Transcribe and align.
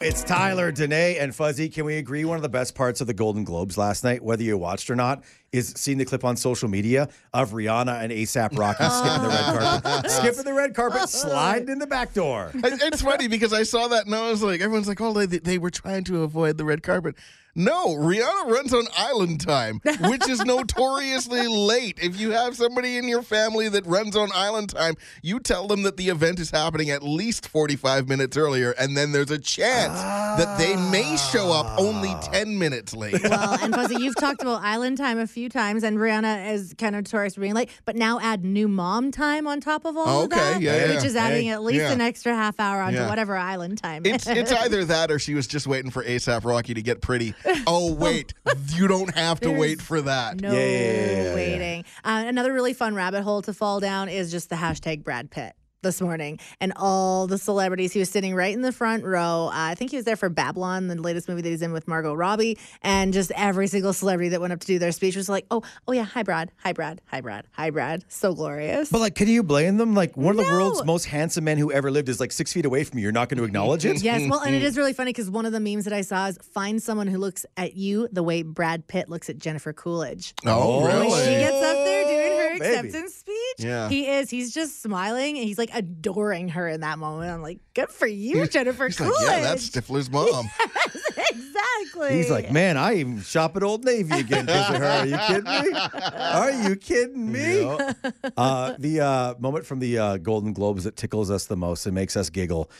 It's 0.00 0.22
Tyler, 0.22 0.70
Danae, 0.70 1.16
and 1.18 1.34
Fuzzy. 1.34 1.68
Can 1.68 1.84
we 1.84 1.96
agree 1.96 2.24
one 2.24 2.36
of 2.36 2.42
the 2.42 2.48
best 2.48 2.76
parts 2.76 3.00
of 3.00 3.08
the 3.08 3.14
Golden 3.14 3.42
Globes 3.42 3.76
last 3.76 4.04
night, 4.04 4.22
whether 4.22 4.44
you 4.44 4.56
watched 4.56 4.88
or 4.90 4.94
not, 4.94 5.24
is 5.50 5.74
seeing 5.76 5.98
the 5.98 6.04
clip 6.04 6.24
on 6.24 6.36
social 6.36 6.68
media 6.68 7.08
of 7.34 7.50
Rihanna 7.50 8.04
and 8.04 8.12
ASAP 8.12 8.56
Rocky 8.56 8.84
skipping 8.88 9.22
the 9.22 9.28
red 9.28 9.82
carpet, 9.82 10.10
skipping 10.12 10.44
the 10.44 10.54
red 10.54 10.74
carpet, 10.76 11.08
sliding 11.08 11.68
in 11.68 11.80
the 11.80 11.86
back 11.88 12.14
door. 12.14 12.52
It's 12.54 13.02
funny 13.02 13.26
because 13.26 13.52
I 13.52 13.64
saw 13.64 13.88
that 13.88 14.06
and 14.06 14.14
I 14.14 14.30
was 14.30 14.40
like, 14.40 14.60
everyone's 14.60 14.86
like, 14.86 15.00
oh, 15.00 15.12
they, 15.12 15.26
they 15.26 15.58
were 15.58 15.70
trying 15.70 16.04
to 16.04 16.22
avoid 16.22 16.58
the 16.58 16.64
red 16.64 16.84
carpet. 16.84 17.16
No, 17.58 17.96
Rihanna 17.96 18.50
runs 18.50 18.72
on 18.72 18.84
island 18.96 19.40
time, 19.40 19.80
which 20.00 20.28
is 20.28 20.44
notoriously 20.44 21.48
late. 21.48 21.98
If 22.00 22.18
you 22.18 22.30
have 22.30 22.56
somebody 22.56 22.96
in 22.96 23.08
your 23.08 23.22
family 23.22 23.68
that 23.68 23.84
runs 23.84 24.14
on 24.14 24.30
island 24.32 24.70
time, 24.70 24.94
you 25.22 25.40
tell 25.40 25.66
them 25.66 25.82
that 25.82 25.96
the 25.96 26.08
event 26.08 26.38
is 26.38 26.52
happening 26.52 26.90
at 26.90 27.02
least 27.02 27.48
45 27.48 28.08
minutes 28.08 28.36
earlier, 28.36 28.70
and 28.78 28.96
then 28.96 29.10
there's 29.10 29.32
a 29.32 29.38
chance 29.38 30.00
that 30.00 30.56
they 30.56 30.76
may 30.76 31.16
show 31.16 31.50
up 31.50 31.66
only 31.78 32.10
ah. 32.10 32.28
10 32.32 32.58
minutes 32.58 32.94
late. 32.94 33.20
Well, 33.24 33.58
and 33.60 33.74
Fuzzy, 33.74 33.96
you've 33.96 34.16
talked 34.16 34.40
about 34.40 34.62
Island 34.62 34.96
Time 34.96 35.18
a 35.18 35.26
few 35.26 35.48
times, 35.48 35.82
and 35.82 35.98
Rihanna 35.98 36.52
is 36.52 36.74
kind 36.78 36.94
of 36.94 37.00
notorious 37.04 37.34
for 37.34 37.40
being 37.40 37.54
late. 37.54 37.70
But 37.84 37.96
now 37.96 38.20
add 38.20 38.44
new 38.44 38.68
mom 38.68 39.10
time 39.10 39.48
on 39.48 39.60
top 39.60 39.84
of 39.84 39.96
all 39.96 40.24
of 40.24 40.30
that, 40.30 40.62
yeah, 40.62 40.88
which 40.88 41.00
yeah. 41.00 41.04
is 41.04 41.16
adding 41.16 41.46
Hey, 41.46 41.50
at 41.50 41.62
least 41.62 41.80
yeah. 41.80 41.92
an 41.92 42.00
extra 42.00 42.34
half 42.34 42.60
hour 42.60 42.80
onto 42.80 43.04
whatever 43.06 43.36
Island 43.36 43.78
Time 43.78 44.04
It's, 44.04 44.26
it's 44.26 44.52
either 44.62 44.84
that 44.84 45.10
or 45.10 45.18
she 45.18 45.34
was 45.34 45.46
just 45.46 45.66
waiting 45.66 45.90
for 45.90 46.04
ASAP 46.04 46.44
Rocky 46.44 46.74
to 46.74 46.82
get 46.82 47.00
pretty. 47.00 47.34
Oh, 47.66 47.92
wait, 47.92 48.34
you 48.74 48.88
don't 48.88 49.14
have 49.14 49.40
to 49.40 49.50
wait 49.50 49.80
for 49.80 50.00
that. 50.02 50.40
No 50.40 50.52
Yeah, 50.52 50.58
yeah, 50.58 50.66
yeah, 50.66 50.90
yeah, 50.90 51.22
yeah. 51.22 51.34
waiting. 51.34 51.84
Uh, 52.04 52.24
another 52.26 52.52
really 52.52 52.72
fun 52.74 52.94
rabbit 52.94 53.22
hole 53.22 53.42
to 53.42 53.52
fall 53.52 53.80
down 53.80 54.08
is 54.08 54.30
just 54.30 54.48
the 54.50 54.56
hashtag 54.56 55.04
Brad 55.04 55.30
Pitt 55.30 55.54
this 55.82 56.00
morning 56.00 56.38
and 56.60 56.72
all 56.76 57.26
the 57.26 57.38
celebrities. 57.38 57.92
He 57.92 57.98
was 57.98 58.10
sitting 58.10 58.34
right 58.34 58.52
in 58.54 58.62
the 58.62 58.72
front 58.72 59.04
row. 59.04 59.46
Uh, 59.48 59.50
I 59.52 59.74
think 59.74 59.90
he 59.90 59.96
was 59.96 60.04
there 60.04 60.16
for 60.16 60.28
Babylon, 60.28 60.88
the 60.88 60.96
latest 60.96 61.28
movie 61.28 61.42
that 61.42 61.48
he's 61.48 61.62
in 61.62 61.72
with 61.72 61.86
Margot 61.86 62.14
Robbie. 62.14 62.58
And 62.82 63.12
just 63.12 63.30
every 63.36 63.66
single 63.68 63.92
celebrity 63.92 64.30
that 64.30 64.40
went 64.40 64.52
up 64.52 64.60
to 64.60 64.66
do 64.66 64.78
their 64.78 64.92
speech 64.92 65.16
was 65.16 65.28
like, 65.28 65.46
oh, 65.50 65.62
oh 65.86 65.92
yeah, 65.92 66.04
hi, 66.04 66.22
Brad. 66.22 66.50
Hi, 66.64 66.72
Brad. 66.72 67.00
Hi, 67.06 67.20
Brad. 67.20 67.46
Hi, 67.52 67.70
Brad. 67.70 68.04
So 68.08 68.34
glorious. 68.34 68.90
But 68.90 69.00
like, 69.00 69.14
can 69.14 69.28
you 69.28 69.42
blame 69.42 69.76
them? 69.76 69.94
Like, 69.94 70.16
one 70.16 70.38
of 70.38 70.44
the 70.44 70.50
world's 70.50 70.84
most 70.84 71.04
handsome 71.04 71.44
men 71.44 71.58
who 71.58 71.70
ever 71.70 71.90
lived 71.90 72.08
is 72.08 72.20
like 72.20 72.32
six 72.32 72.52
feet 72.52 72.64
away 72.64 72.84
from 72.84 72.98
you. 72.98 73.02
You're 73.04 73.12
not 73.12 73.28
going 73.28 73.38
to 73.38 73.44
acknowledge 73.44 73.84
it. 73.84 74.02
Yes, 74.02 74.28
well, 74.28 74.40
and 74.40 74.54
it 74.54 74.62
is 74.62 74.76
really 74.78 74.92
funny 74.92 75.10
because 75.10 75.30
one 75.30 75.46
of 75.46 75.52
the 75.52 75.60
memes 75.60 75.84
that 75.84 75.92
I 75.92 76.00
saw 76.02 76.26
is 76.28 76.38
find 76.54 76.82
someone 76.82 77.06
who 77.06 77.18
looks 77.18 77.44
at 77.56 77.74
you 77.74 78.08
the 78.12 78.22
way 78.22 78.42
Brad 78.42 78.86
Pitt 78.88 79.08
looks 79.08 79.28
at 79.30 79.38
Jennifer 79.38 79.72
Coolidge. 79.72 80.34
Oh, 80.46 80.82
When 80.82 80.96
really? 81.02 81.10
she 81.24 81.30
gets 81.30 81.56
up 81.56 81.84
there 81.84 81.98
baby. 82.04 82.17
Acceptance 82.60 83.14
speech, 83.14 83.36
Yeah. 83.58 83.88
he 83.88 84.06
is. 84.08 84.30
He's 84.30 84.52
just 84.52 84.82
smiling 84.82 85.36
and 85.38 85.46
he's 85.46 85.58
like 85.58 85.70
adoring 85.72 86.48
her 86.50 86.68
in 86.68 86.80
that 86.82 86.98
moment. 86.98 87.30
I'm 87.32 87.42
like, 87.42 87.58
good 87.74 87.90
for 87.90 88.06
you, 88.06 88.46
Jennifer 88.46 88.86
He's 88.86 89.00
like, 89.00 89.12
yeah, 89.20 89.40
that's 89.40 89.68
Stifler's 89.68 90.10
mom. 90.10 90.48
exactly. 91.30 92.16
He's 92.16 92.30
like, 92.30 92.50
man, 92.52 92.76
I 92.76 92.96
even 92.96 93.20
shop 93.22 93.56
at 93.56 93.62
Old 93.62 93.84
Navy 93.84 94.20
again 94.20 94.46
because 94.46 94.70
of 94.70 94.76
her. 94.76 94.84
Are 94.86 95.06
you 95.06 95.18
kidding 95.18 95.72
me? 95.72 95.78
Are 96.16 96.50
you 96.68 96.76
kidding 96.76 97.32
me? 97.32 97.78
Uh, 98.36 98.74
the 98.78 99.00
uh, 99.00 99.34
moment 99.38 99.66
from 99.66 99.80
the 99.80 99.98
uh, 99.98 100.16
Golden 100.18 100.52
Globes 100.52 100.84
that 100.84 100.96
tickles 100.96 101.30
us 101.30 101.46
the 101.46 101.56
most 101.56 101.86
and 101.86 101.94
makes 101.94 102.16
us 102.16 102.30
giggle, 102.30 102.70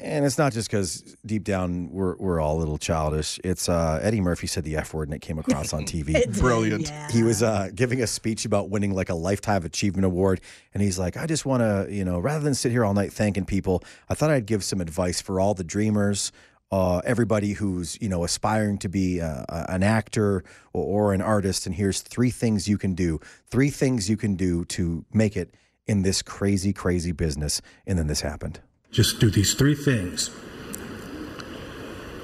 and 0.00 0.24
it's 0.24 0.38
not 0.38 0.52
just 0.52 0.70
because 0.70 1.16
deep 1.26 1.44
down 1.44 1.90
we're 1.90 2.16
we're 2.16 2.40
all 2.40 2.56
a 2.56 2.60
little 2.60 2.78
childish. 2.78 3.38
It's 3.44 3.68
uh, 3.68 4.00
Eddie 4.02 4.20
Murphy 4.20 4.46
said 4.46 4.64
the 4.64 4.76
F 4.76 4.94
word 4.94 5.08
and 5.08 5.14
it 5.14 5.20
came 5.20 5.38
across 5.38 5.72
on 5.72 5.82
TV. 5.84 6.38
Brilliant. 6.38 6.88
Yeah. 6.88 7.10
He 7.10 7.22
was 7.22 7.42
uh, 7.42 7.68
giving 7.74 8.00
a 8.02 8.06
speech 8.06 8.44
about 8.44 8.70
winning 8.70 8.94
like 8.94 9.08
a 9.08 9.14
lifetime 9.14 9.64
achievement 9.64 10.04
award, 10.04 10.40
and 10.74 10.82
he's 10.82 10.98
like, 10.98 11.16
"I 11.16 11.26
just 11.26 11.44
want 11.46 11.62
to, 11.62 11.86
you 11.90 12.04
know, 12.04 12.18
rather 12.18 12.42
than 12.44 12.54
sit 12.54 12.72
here 12.72 12.84
all 12.84 12.94
night 12.94 13.12
thanking 13.12 13.44
people, 13.44 13.82
I 14.08 14.14
thought 14.14 14.30
I'd 14.30 14.46
give 14.46 14.62
some 14.64 14.80
advice 14.80 15.20
for 15.20 15.40
all 15.40 15.54
the 15.54 15.64
dreamers, 15.64 16.32
uh, 16.70 16.98
everybody 17.04 17.52
who's 17.52 17.98
you 18.00 18.08
know 18.08 18.24
aspiring 18.24 18.78
to 18.78 18.88
be 18.88 19.20
uh, 19.20 19.44
a- 19.48 19.66
an 19.70 19.82
actor 19.82 20.44
or, 20.72 20.84
or 20.84 21.14
an 21.14 21.20
artist. 21.22 21.66
And 21.66 21.74
here's 21.74 22.00
three 22.02 22.30
things 22.30 22.68
you 22.68 22.78
can 22.78 22.94
do. 22.94 23.20
Three 23.50 23.70
things 23.70 24.08
you 24.08 24.16
can 24.16 24.36
do 24.36 24.64
to 24.66 25.04
make 25.12 25.36
it 25.36 25.54
in 25.86 26.02
this 26.02 26.22
crazy, 26.22 26.72
crazy 26.72 27.12
business." 27.12 27.60
And 27.86 27.98
then 27.98 28.06
this 28.06 28.20
happened. 28.20 28.60
Just 28.90 29.20
do 29.20 29.30
these 29.30 29.54
three 29.54 29.74
things. 29.74 30.30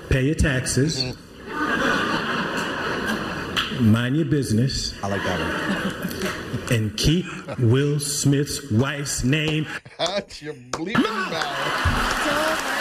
Pay 0.08 0.22
your 0.26 0.34
taxes, 0.34 1.02
mm-hmm. 1.02 1.12
mind 3.92 4.16
your 4.16 4.26
business, 4.26 4.94
I 5.02 5.08
like 5.08 5.22
that 5.24 5.40
one. 5.40 6.72
and 6.72 6.96
keep 6.96 7.26
Will 7.58 7.98
Smith's 7.98 8.70
wife's 8.70 9.24
name. 9.24 9.66
Out 9.98 10.40
your 10.40 10.54
bleeping 10.54 11.30
mouth. 11.30 12.73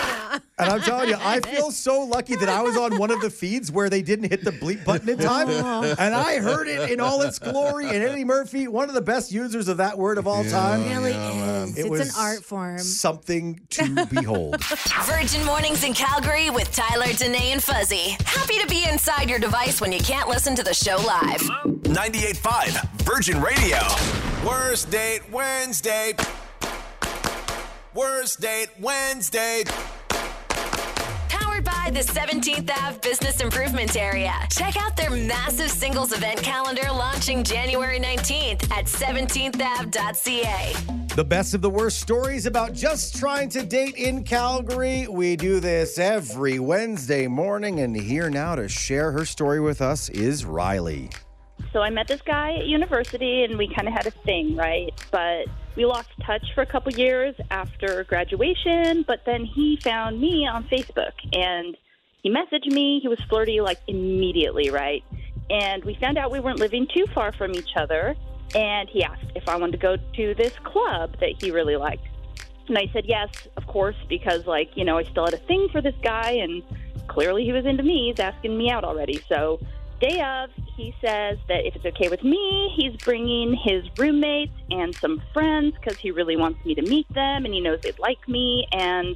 And 0.57 0.69
I'm 0.69 0.81
telling 0.81 1.09
you, 1.09 1.17
I 1.19 1.39
feel 1.39 1.71
so 1.71 2.01
lucky 2.01 2.35
that 2.35 2.49
I 2.49 2.61
was 2.61 2.77
on 2.77 2.97
one 2.97 3.11
of 3.11 3.21
the 3.21 3.29
feeds 3.29 3.71
where 3.71 3.89
they 3.89 4.01
didn't 4.01 4.29
hit 4.29 4.43
the 4.43 4.51
bleep 4.51 4.85
button 4.85 5.09
in 5.09 5.17
time. 5.17 5.43
Oh. 5.65 5.95
And 5.97 6.13
I 6.13 6.39
heard 6.39 6.67
it 6.67 6.89
in 6.91 6.99
all 6.99 7.21
its 7.21 7.39
glory. 7.39 7.85
And 7.85 7.97
Eddie 8.03 8.23
Murphy, 8.25 8.67
one 8.67 8.89
of 8.89 8.95
the 8.95 9.01
best 9.01 9.31
users 9.31 9.67
of 9.67 9.77
that 9.77 9.97
word 9.97 10.17
of 10.17 10.27
all 10.27 10.43
time. 10.43 10.83
really 10.89 11.11
is. 11.11 11.77
It 11.77 11.81
it's 11.81 11.89
was 11.89 12.01
an 12.01 12.13
art 12.17 12.43
form. 12.43 12.79
Something 12.79 13.59
to 13.71 14.05
behold. 14.11 14.63
Virgin 15.03 15.45
Mornings 15.45 15.83
in 15.83 15.93
Calgary 15.93 16.49
with 16.49 16.71
Tyler, 16.71 17.11
Danae, 17.13 17.51
and 17.51 17.63
Fuzzy. 17.63 18.17
Happy 18.25 18.59
to 18.59 18.67
be 18.67 18.85
inside 18.89 19.29
your 19.29 19.39
device 19.39 19.79
when 19.79 19.91
you 19.91 19.99
can't 19.99 20.27
listen 20.27 20.55
to 20.55 20.63
the 20.63 20.73
show 20.73 20.97
live. 20.97 21.41
98.5 21.83 22.83
Virgin 23.03 23.41
Radio. 23.41 23.79
Worst 24.45 24.89
date 24.91 25.21
Wednesday. 25.31 26.13
Worst 27.93 28.41
date 28.41 28.69
Wednesday. 28.79 29.63
By 31.83 31.89
the 31.91 31.99
17th 31.99 32.71
Ave 32.71 32.99
Business 32.99 33.41
Improvement 33.41 33.97
Area. 33.97 34.33
Check 34.49 34.81
out 34.81 34.95
their 34.95 35.09
massive 35.09 35.69
singles 35.69 36.13
event 36.13 36.41
calendar 36.41 36.89
launching 36.89 37.43
January 37.43 37.99
19th 37.99 38.71
at 38.71 38.85
17thave.ca. 38.85 40.73
the 41.17 41.23
best 41.25 41.53
of 41.53 41.61
the 41.61 41.69
worst 41.69 41.99
stories 41.99 42.45
about 42.45 42.71
just 42.71 43.17
trying 43.17 43.49
to 43.49 43.65
date 43.65 43.97
in 43.97 44.23
Calgary. 44.23 45.07
We 45.09 45.35
do 45.35 45.59
this 45.59 45.99
every 45.99 46.57
Wednesday 46.57 47.27
morning. 47.27 47.81
And 47.81 47.93
here 47.93 48.29
now 48.29 48.55
to 48.55 48.69
share 48.69 49.11
her 49.11 49.25
story 49.25 49.59
with 49.59 49.81
us 49.81 50.07
is 50.07 50.45
Riley. 50.45 51.09
So 51.73 51.81
I 51.81 51.89
met 51.89 52.07
this 52.07 52.21
guy 52.21 52.53
at 52.53 52.67
university 52.67 53.43
and 53.43 53.57
we 53.57 53.67
kind 53.67 53.87
of 53.87 53.93
had 53.95 54.05
a 54.05 54.11
thing, 54.11 54.55
right? 54.55 54.93
But 55.11 55.47
we 55.75 55.85
lost 55.85 56.09
touch 56.23 56.45
for 56.53 56.61
a 56.61 56.67
couple 56.67 56.93
years 56.93 57.35
after 57.49 58.03
graduation, 58.03 59.03
but 59.07 59.21
then 59.25 59.43
he 59.43 59.79
found 59.83 60.21
me 60.21 60.47
on 60.47 60.65
Facebook 60.65 61.13
and 61.33 61.75
he 62.21 62.29
messaged 62.29 62.71
me. 62.71 62.99
He 63.01 63.07
was 63.07 63.19
flirty 63.27 63.59
like 63.59 63.79
immediately, 63.87 64.69
right? 64.69 65.03
And 65.49 65.83
we 65.83 65.95
found 65.95 66.19
out 66.19 66.31
we 66.31 66.39
weren't 66.39 66.59
living 66.59 66.87
too 66.93 67.05
far 67.13 67.31
from 67.31 67.55
each 67.55 67.75
other. 67.75 68.15
And 68.55 68.87
he 68.87 69.03
asked 69.03 69.31
if 69.33 69.49
I 69.49 69.55
wanted 69.55 69.71
to 69.73 69.77
go 69.79 69.97
to 69.97 70.35
this 70.35 70.53
club 70.63 71.15
that 71.19 71.41
he 71.41 71.49
really 71.49 71.75
liked. 71.75 72.07
And 72.67 72.77
I 72.77 72.87
said 72.93 73.05
yes, 73.07 73.29
of 73.57 73.65
course, 73.65 73.95
because, 74.07 74.45
like, 74.45 74.69
you 74.75 74.85
know, 74.85 74.97
I 74.97 75.03
still 75.03 75.25
had 75.25 75.33
a 75.33 75.45
thing 75.47 75.67
for 75.71 75.81
this 75.81 75.95
guy, 76.01 76.31
and 76.31 76.63
clearly 77.07 77.43
he 77.43 77.51
was 77.51 77.65
into 77.65 77.83
me. 77.83 78.09
He's 78.09 78.19
asking 78.19 78.57
me 78.57 78.69
out 78.69 78.83
already. 78.83 79.21
So, 79.27 79.59
day 79.99 80.21
of, 80.21 80.49
he 80.75 80.95
says 81.01 81.37
that 81.47 81.65
if 81.65 81.75
it's 81.75 81.85
okay 81.85 82.09
with 82.09 82.23
me, 82.23 82.73
he's 82.75 82.95
bringing 82.97 83.53
his 83.53 83.83
roommates 83.97 84.53
and 84.71 84.95
some 84.95 85.21
friends 85.33 85.75
because 85.75 85.97
he 85.97 86.11
really 86.11 86.35
wants 86.35 86.63
me 86.65 86.75
to 86.75 86.81
meet 86.81 87.07
them 87.13 87.45
and 87.45 87.53
he 87.53 87.61
knows 87.61 87.81
they'd 87.81 87.99
like 87.99 88.27
me. 88.27 88.67
And 88.71 89.15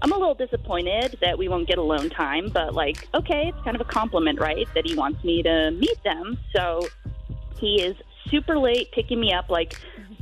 I'm 0.00 0.12
a 0.12 0.16
little 0.16 0.34
disappointed 0.34 1.18
that 1.20 1.38
we 1.38 1.48
won't 1.48 1.68
get 1.68 1.78
alone 1.78 2.10
time, 2.10 2.48
but, 2.52 2.74
like, 2.74 3.08
okay, 3.14 3.52
it's 3.54 3.64
kind 3.64 3.76
of 3.76 3.80
a 3.80 3.90
compliment, 3.90 4.40
right? 4.40 4.66
That 4.74 4.86
he 4.86 4.94
wants 4.94 5.22
me 5.24 5.42
to 5.42 5.70
meet 5.70 6.02
them. 6.02 6.38
So, 6.54 6.88
he 7.58 7.80
is 7.80 7.96
super 8.28 8.58
late 8.58 8.90
picking 8.92 9.20
me 9.20 9.32
up, 9.32 9.48
like 9.48 9.78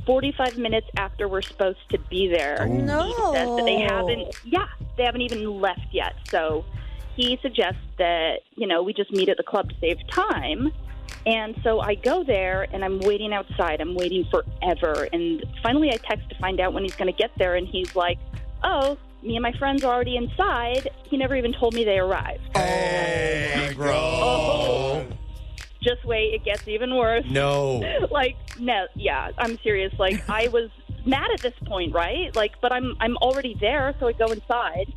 45 0.06 0.58
minutes 0.58 0.86
after 0.96 1.28
we're 1.28 1.42
supposed 1.42 1.78
to 1.90 1.98
be 1.98 2.28
there. 2.28 2.66
No. 2.66 3.06
He 3.06 3.14
says 3.36 3.48
that 3.48 3.64
they 3.64 3.80
haven't, 3.80 4.34
yeah, 4.44 4.66
they 4.96 5.04
haven't 5.04 5.22
even 5.22 5.60
left 5.60 5.86
yet. 5.92 6.14
So 6.28 6.64
he 7.20 7.38
suggests 7.42 7.80
that, 7.98 8.40
you 8.56 8.66
know, 8.66 8.82
we 8.82 8.92
just 8.92 9.10
meet 9.12 9.28
at 9.28 9.36
the 9.36 9.42
club 9.42 9.68
to 9.68 9.74
save 9.80 9.98
time. 10.10 10.72
And 11.26 11.54
so 11.62 11.80
I 11.80 11.96
go 11.96 12.24
there 12.24 12.66
and 12.72 12.84
I'm 12.84 12.98
waiting 13.00 13.32
outside. 13.32 13.80
I'm 13.80 13.94
waiting 13.94 14.26
forever. 14.30 15.08
And 15.12 15.44
finally 15.62 15.90
I 15.90 15.96
text 15.96 16.28
to 16.30 16.38
find 16.38 16.60
out 16.60 16.72
when 16.72 16.82
he's 16.82 16.96
going 16.96 17.12
to 17.12 17.16
get 17.16 17.30
there. 17.36 17.56
And 17.56 17.66
he's 17.66 17.94
like, 17.94 18.18
oh, 18.62 18.96
me 19.22 19.36
and 19.36 19.42
my 19.42 19.52
friends 19.52 19.84
are 19.84 19.92
already 19.92 20.16
inside. 20.16 20.88
He 21.04 21.16
never 21.16 21.36
even 21.36 21.52
told 21.52 21.74
me 21.74 21.84
they 21.84 21.98
arrived. 21.98 22.42
Oh 22.54 22.60
hey, 22.60 23.72
bro. 23.76 23.92
Oh. 23.94 25.06
Just 25.82 26.04
wait, 26.04 26.34
it 26.34 26.44
gets 26.44 26.66
even 26.68 26.94
worse. 26.94 27.24
No. 27.28 27.82
like 28.10 28.36
no 28.60 28.86
yeah 28.94 29.30
i'm 29.38 29.58
serious 29.62 29.92
like 29.98 30.28
i 30.28 30.46
was 30.48 30.70
mad 31.06 31.30
at 31.32 31.40
this 31.40 31.54
point 31.64 31.94
right 31.94 32.34
like 32.36 32.52
but 32.60 32.72
i'm 32.72 32.94
i'm 33.00 33.16
already 33.18 33.56
there 33.60 33.94
so 33.98 34.06
i 34.06 34.12
go 34.12 34.26
inside 34.26 34.92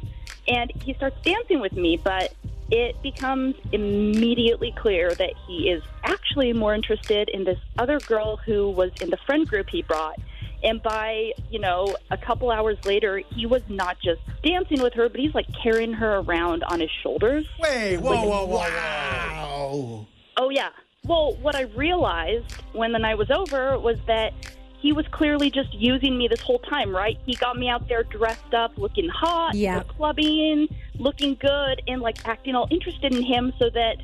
and 0.48 0.72
he 0.84 0.94
starts 0.94 1.20
dancing 1.24 1.60
with 1.60 1.74
me 1.74 1.98
but 1.98 2.34
it 2.72 3.00
becomes 3.04 3.56
immediately 3.72 4.74
clear 4.78 5.14
that 5.16 5.34
he 5.46 5.70
is 5.70 5.84
actually 6.04 6.54
more 6.54 6.74
interested 6.74 7.30
in 7.30 7.44
this 7.44 7.60
other 7.78 8.00
girl 8.00 8.38
who 8.38 8.70
was 8.70 8.92
in 9.02 9.10
the 9.10 9.18
friend 9.18 9.48
group 9.48 9.70
he 9.70 9.82
brought 9.82 10.18
And 10.64 10.82
by, 10.82 11.34
you 11.52 11.60
know, 11.60 11.96
a 12.10 12.18
couple 12.18 12.50
hours 12.50 12.78
later, 12.86 13.22
he 13.36 13.46
was 13.46 13.62
not 13.68 13.98
just 14.00 14.22
dancing 14.44 14.82
with 14.82 14.94
her, 14.94 15.10
but 15.10 15.20
he's 15.20 15.36
like 15.36 15.48
carrying 15.62 15.92
her 15.94 16.20
around 16.20 16.64
on 16.64 16.80
his 16.80 16.90
shoulders. 16.90 17.46
Wait, 17.60 17.98
whoa, 17.98 18.24
whoa, 18.24 18.46
whoa, 18.46 18.56
Wow. 18.56 20.08
Oh, 20.38 20.50
yeah. 20.50 20.70
Well, 21.06 21.36
what 21.42 21.56
I 21.56 21.64
realized 21.76 22.50
when 22.72 22.94
the 22.94 23.00
night 23.00 23.18
was 23.18 23.30
over 23.30 23.78
was 23.78 23.98
that 24.08 24.34
he 24.84 24.92
was 24.92 25.06
clearly 25.12 25.50
just 25.50 25.74
using 25.74 26.18
me 26.18 26.28
this 26.28 26.42
whole 26.42 26.60
time, 26.60 26.94
right? 26.94 27.18
He 27.26 27.36
got 27.36 27.58
me 27.58 27.70
out 27.70 27.88
there 27.88 28.04
dressed 28.04 28.54
up, 28.54 28.78
looking 28.78 29.08
hot, 29.08 29.56
Yeah. 29.56 29.82
clubbing, 29.88 30.68
looking 31.00 31.36
good, 31.36 31.82
and 31.88 32.02
like 32.02 32.18
acting 32.28 32.54
all 32.54 32.68
interested 32.70 33.16
in 33.16 33.24
him 33.24 33.54
so 33.58 33.70
that 33.70 33.96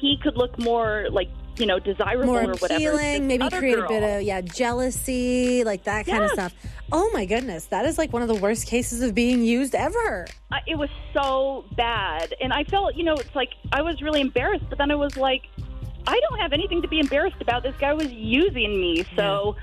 he 0.00 0.16
could 0.22 0.36
look 0.36 0.56
more 0.60 1.08
like, 1.10 1.28
you 1.56 1.66
know, 1.66 1.80
desirable 1.80 2.26
More 2.26 2.42
or 2.44 2.54
whatever. 2.54 2.68
to 2.68 2.74
appealing, 2.76 3.26
this 3.26 3.38
maybe 3.40 3.50
create 3.56 3.74
girl. 3.78 3.86
a 3.86 3.88
bit 3.88 4.02
of 4.04 4.22
yeah 4.22 4.40
jealousy, 4.40 5.64
like 5.64 5.82
that 5.84 6.06
kind 6.06 6.22
of 6.22 6.30
stuff. 6.30 6.54
Oh 6.92 7.10
my 7.12 7.24
goodness, 7.26 7.66
that 7.66 7.84
is 7.84 7.98
like 7.98 8.12
one 8.12 8.22
of 8.22 8.28
the 8.28 8.36
worst 8.36 8.66
cases 8.68 9.02
of 9.02 9.14
being 9.16 9.42
used 9.44 9.74
ever. 9.74 10.26
I- 10.52 10.60
it 10.68 10.78
was 10.78 10.88
so 11.12 11.64
bad 11.76 12.32
and 12.40 12.52
i 12.52 12.62
felt 12.64 12.94
you 12.94 13.02
know 13.02 13.14
it's 13.14 13.34
like 13.34 13.50
i 13.72 13.80
was 13.82 14.00
really 14.02 14.20
embarrassed 14.20 14.64
but 14.68 14.76
then 14.78 14.90
i 14.90 14.94
was 14.94 15.16
like 15.16 15.42
i 16.06 16.20
don't 16.28 16.38
have 16.38 16.52
anything 16.52 16.80
to 16.82 16.88
be 16.88 17.00
embarrassed 17.00 17.40
about 17.40 17.62
this 17.62 17.74
guy 17.78 17.92
was 17.92 18.10
using 18.12 18.78
me 18.80 19.04
so 19.16 19.56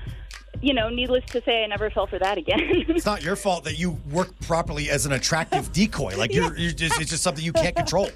you 0.66 0.74
know 0.74 0.88
needless 0.88 1.24
to 1.26 1.40
say 1.44 1.62
i 1.62 1.66
never 1.66 1.88
fell 1.90 2.08
for 2.08 2.18
that 2.18 2.36
again 2.38 2.58
It's 2.88 3.06
not 3.06 3.22
your 3.22 3.36
fault 3.36 3.62
that 3.64 3.78
you 3.78 3.98
work 4.10 4.28
properly 4.40 4.90
as 4.90 5.06
an 5.06 5.12
attractive 5.12 5.72
decoy. 5.72 6.16
Like 6.16 6.32
you're, 6.34 6.56
you're 6.56 6.72
just, 6.72 7.00
it's 7.00 7.10
just 7.10 7.22
something 7.22 7.44
you 7.44 7.52
can't 7.52 7.76
control. 7.76 8.08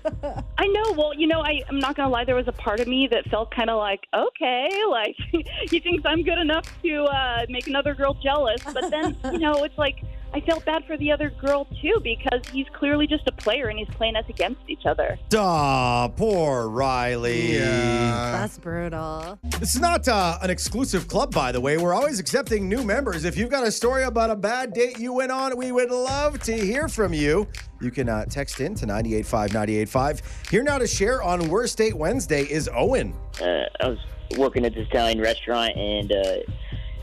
i 0.59 0.67
know 0.67 0.93
well 0.93 1.15
you 1.15 1.27
know 1.27 1.41
I, 1.41 1.63
i'm 1.69 1.79
not 1.79 1.97
gonna 1.97 2.09
lie 2.09 2.25
there 2.25 2.35
was 2.35 2.49
a 2.49 2.53
part 2.53 2.81
of 2.81 2.89
me 2.89 3.07
that 3.09 3.29
felt 3.29 3.51
kind 3.55 3.71
of 3.71 3.79
like 3.79 4.07
okay 4.15 4.69
like 4.91 5.17
he 5.71 5.79
thinks 5.81 6.03
i'm 6.05 6.23
good 6.23 6.39
enough 6.39 6.67
to 6.83 7.05
uh, 7.05 7.47
make 7.49 7.67
another 7.69 7.95
girl 7.95 8.15
jealous 8.15 8.63
but 8.65 8.91
then 8.91 9.17
you 9.33 9.39
know 9.39 9.65
it's 9.65 9.79
like 9.79 10.03
I 10.33 10.41
felt 10.43 10.65
bad 10.65 10.85
for 10.87 10.97
the 10.97 11.11
other 11.11 11.31
girl 11.31 11.67
too 11.83 12.01
because 12.05 12.41
he's 12.53 12.67
clearly 12.73 13.07
just 13.09 13.27
a 13.27 13.33
player 13.33 13.67
and 13.69 13.79
he's 13.79 13.89
playing 13.89 14.15
us 14.15 14.25
against 14.29 14.61
each 14.69 14.87
other. 14.87 15.19
Duh, 15.29 16.09
poor 16.09 16.69
Riley. 16.69 17.55
Yeah. 17.57 18.33
That's 18.33 18.57
brutal. 18.59 19.39
This 19.59 19.75
is 19.75 19.81
not 19.81 20.07
uh, 20.07 20.39
an 20.41 20.49
exclusive 20.51 21.09
club, 21.09 21.35
by 21.35 21.51
the 21.51 21.61
way. 21.61 21.79
We're 21.79 21.95
always 21.95 22.21
accepting 22.21 22.69
new 22.69 22.85
members. 22.85 23.25
If 23.25 23.37
you've 23.37 23.51
got 23.51 23.67
a 23.67 23.73
story 23.73 24.05
about 24.05 24.31
a 24.31 24.37
bad 24.37 24.73
date 24.73 24.99
you 25.01 25.13
went 25.13 25.33
on, 25.33 25.57
we 25.57 25.73
would 25.73 25.91
love 25.91 26.39
to 26.45 26.53
hear 26.57 26.89
from 26.89 27.13
you. 27.13 27.49
You 27.81 27.91
can 27.91 28.09
uh, 28.09 28.25
text 28.27 28.61
in 28.61 28.75
to 28.77 28.87
985 28.87 29.53
985. 29.53 30.47
Here 30.51 30.63
now 30.63 30.79
to 30.79 30.87
share 30.87 31.23
on 31.23 31.49
Worst 31.49 31.77
Date 31.77 31.97
Wednesday 31.97 32.43
is 32.43 32.71
Owen. 32.73 33.15
uh, 33.41 33.65
I 33.81 33.89
was 33.89 33.99
working 34.39 34.65
at 34.65 34.75
this 34.75 34.87
Italian 34.89 35.21
restaurant, 35.21 35.77
and 35.77 36.13
uh, 36.13 36.25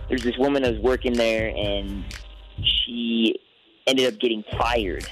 there's 0.07 0.24
this 0.24 0.38
woman 0.38 0.63
that 0.63 0.71
was 0.74 0.81
working 0.81 1.13
there, 1.13 1.50
and 1.50 2.06
she 2.63 3.36
ended 3.86 4.13
up 4.13 4.19
getting 4.19 4.44
fired. 4.57 5.07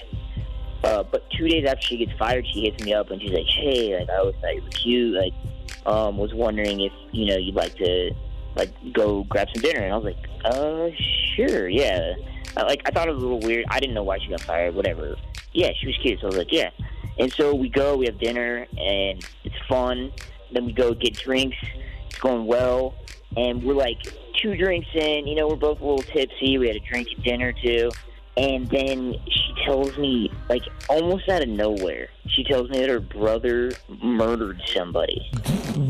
Uh, 0.84 1.04
but 1.04 1.30
two 1.32 1.48
days 1.48 1.66
after 1.68 1.82
she 1.82 1.98
gets 1.98 2.18
fired, 2.18 2.46
she 2.54 2.62
hits 2.62 2.84
me 2.84 2.94
up 2.94 3.10
and 3.10 3.22
she's 3.22 3.32
like, 3.32 3.48
"Hey, 3.48 3.98
like 4.00 4.10
I 4.10 4.18
always 4.18 4.36
thought 4.36 4.56
you 4.56 4.62
were 4.62 4.70
cute. 4.70 5.16
Like, 5.16 5.34
um, 5.86 6.18
was 6.18 6.34
wondering 6.34 6.82
if 6.82 6.94
you 7.12 7.26
know 7.26 7.38
you'd 7.38 7.56
like 7.56 7.76
to 7.76 8.12
like 8.56 8.72
go 8.94 9.24
grab 9.24 9.48
some 9.54 9.64
dinner." 9.64 9.82
And 9.82 9.94
I 9.94 9.98
was 9.98 10.06
like, 10.06 10.28
"Uh, 10.46 10.90
sure, 11.36 11.68
yeah." 11.68 12.14
Uh, 12.56 12.66
like 12.68 12.82
I 12.86 12.92
thought 12.92 13.08
it 13.08 13.14
was 13.16 13.24
a 13.24 13.26
little 13.26 13.40
weird. 13.40 13.66
I 13.70 13.80
didn't 13.80 13.96
know 13.96 14.04
why 14.04 14.20
she 14.20 14.28
got 14.28 14.42
fired. 14.42 14.76
Whatever. 14.76 15.16
Yeah, 15.54 15.72
she 15.80 15.88
was 15.88 15.98
cute, 16.02 16.20
so 16.20 16.28
I 16.28 16.30
was 16.30 16.38
like, 16.38 16.52
"Yeah." 16.52 16.70
And 17.18 17.32
so 17.32 17.56
we 17.56 17.70
go, 17.70 17.96
we 17.96 18.06
have 18.08 18.20
dinner, 18.20 18.68
and 18.78 19.26
it's 19.44 19.56
fun. 19.70 20.12
Then 20.52 20.66
we 20.66 20.74
go 20.74 20.94
get 20.94 21.16
drinks. 21.16 21.58
It's 22.08 22.20
going 22.20 22.46
well, 22.46 22.96
and 23.38 23.64
we're 23.64 23.74
like 23.74 24.06
two 24.42 24.56
drinks 24.56 24.90
in. 24.94 25.28
You 25.28 25.36
know, 25.36 25.48
we're 25.48 25.56
both 25.56 25.82
a 25.82 25.86
little 25.86 26.04
tipsy. 26.04 26.58
We 26.58 26.68
had 26.68 26.76
a 26.76 26.80
drink 26.80 27.10
at 27.18 27.24
dinner 27.24 27.54
too. 27.54 27.92
And 28.38 28.68
then 28.70 29.16
she 29.30 29.54
tells 29.66 29.98
me, 29.98 30.30
like, 30.50 30.64
almost 30.90 31.30
out 31.30 31.42
of 31.42 31.48
nowhere, 31.48 32.10
she 32.28 32.44
tells 32.44 32.70
me 32.70 32.80
that 32.80 32.90
her 32.90 33.00
brother 33.00 33.72
murdered 34.02 34.62
somebody. 34.74 35.22